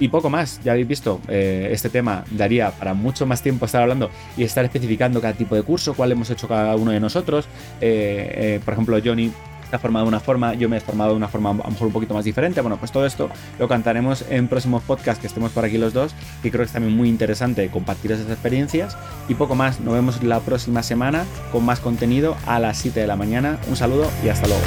Y 0.00 0.08
poco 0.08 0.30
más, 0.30 0.60
ya 0.62 0.72
habéis 0.72 0.86
visto, 0.86 1.20
eh, 1.28 1.70
este 1.72 1.90
tema 1.90 2.24
daría 2.30 2.70
para 2.70 2.94
mucho 2.94 3.26
más 3.26 3.42
tiempo 3.42 3.66
estar 3.66 3.82
hablando 3.82 4.10
y 4.36 4.44
estar 4.44 4.64
especificando 4.64 5.20
cada 5.20 5.34
tipo 5.34 5.56
de 5.56 5.62
curso, 5.62 5.94
cuál 5.94 6.12
hemos 6.12 6.30
hecho 6.30 6.46
cada 6.46 6.76
uno 6.76 6.92
de 6.92 7.00
nosotros. 7.00 7.46
Eh, 7.80 8.30
eh, 8.34 8.60
por 8.64 8.74
ejemplo, 8.74 8.98
Johnny 9.04 9.32
ha 9.72 9.78
formado 9.78 10.06
de 10.06 10.08
una 10.08 10.20
forma, 10.20 10.54
yo 10.54 10.68
me 10.68 10.78
he 10.78 10.80
formado 10.80 11.10
de 11.10 11.16
una 11.16 11.28
forma 11.28 11.50
a 11.50 11.54
lo 11.54 11.70
mejor 11.70 11.88
un 11.88 11.92
poquito 11.92 12.14
más 12.14 12.24
diferente. 12.24 12.60
Bueno, 12.60 12.76
pues 12.76 12.92
todo 12.92 13.06
esto 13.06 13.28
lo 13.58 13.66
cantaremos 13.68 14.24
en 14.30 14.46
próximos 14.48 14.82
podcasts 14.84 15.20
que 15.20 15.26
estemos 15.26 15.50
por 15.50 15.64
aquí 15.64 15.78
los 15.78 15.92
dos, 15.92 16.14
y 16.42 16.50
creo 16.50 16.60
que 16.60 16.66
es 16.66 16.72
también 16.72 16.96
muy 16.96 17.08
interesante 17.08 17.68
compartir 17.68 18.12
esas 18.12 18.30
experiencias. 18.30 18.96
Y 19.28 19.34
poco 19.34 19.56
más, 19.56 19.80
nos 19.80 19.94
vemos 19.94 20.22
la 20.22 20.40
próxima 20.40 20.82
semana 20.82 21.24
con 21.50 21.64
más 21.64 21.80
contenido 21.80 22.36
a 22.46 22.60
las 22.60 22.78
7 22.78 23.00
de 23.00 23.06
la 23.06 23.16
mañana. 23.16 23.58
Un 23.68 23.76
saludo 23.76 24.08
y 24.24 24.28
hasta 24.28 24.46
luego. 24.46 24.62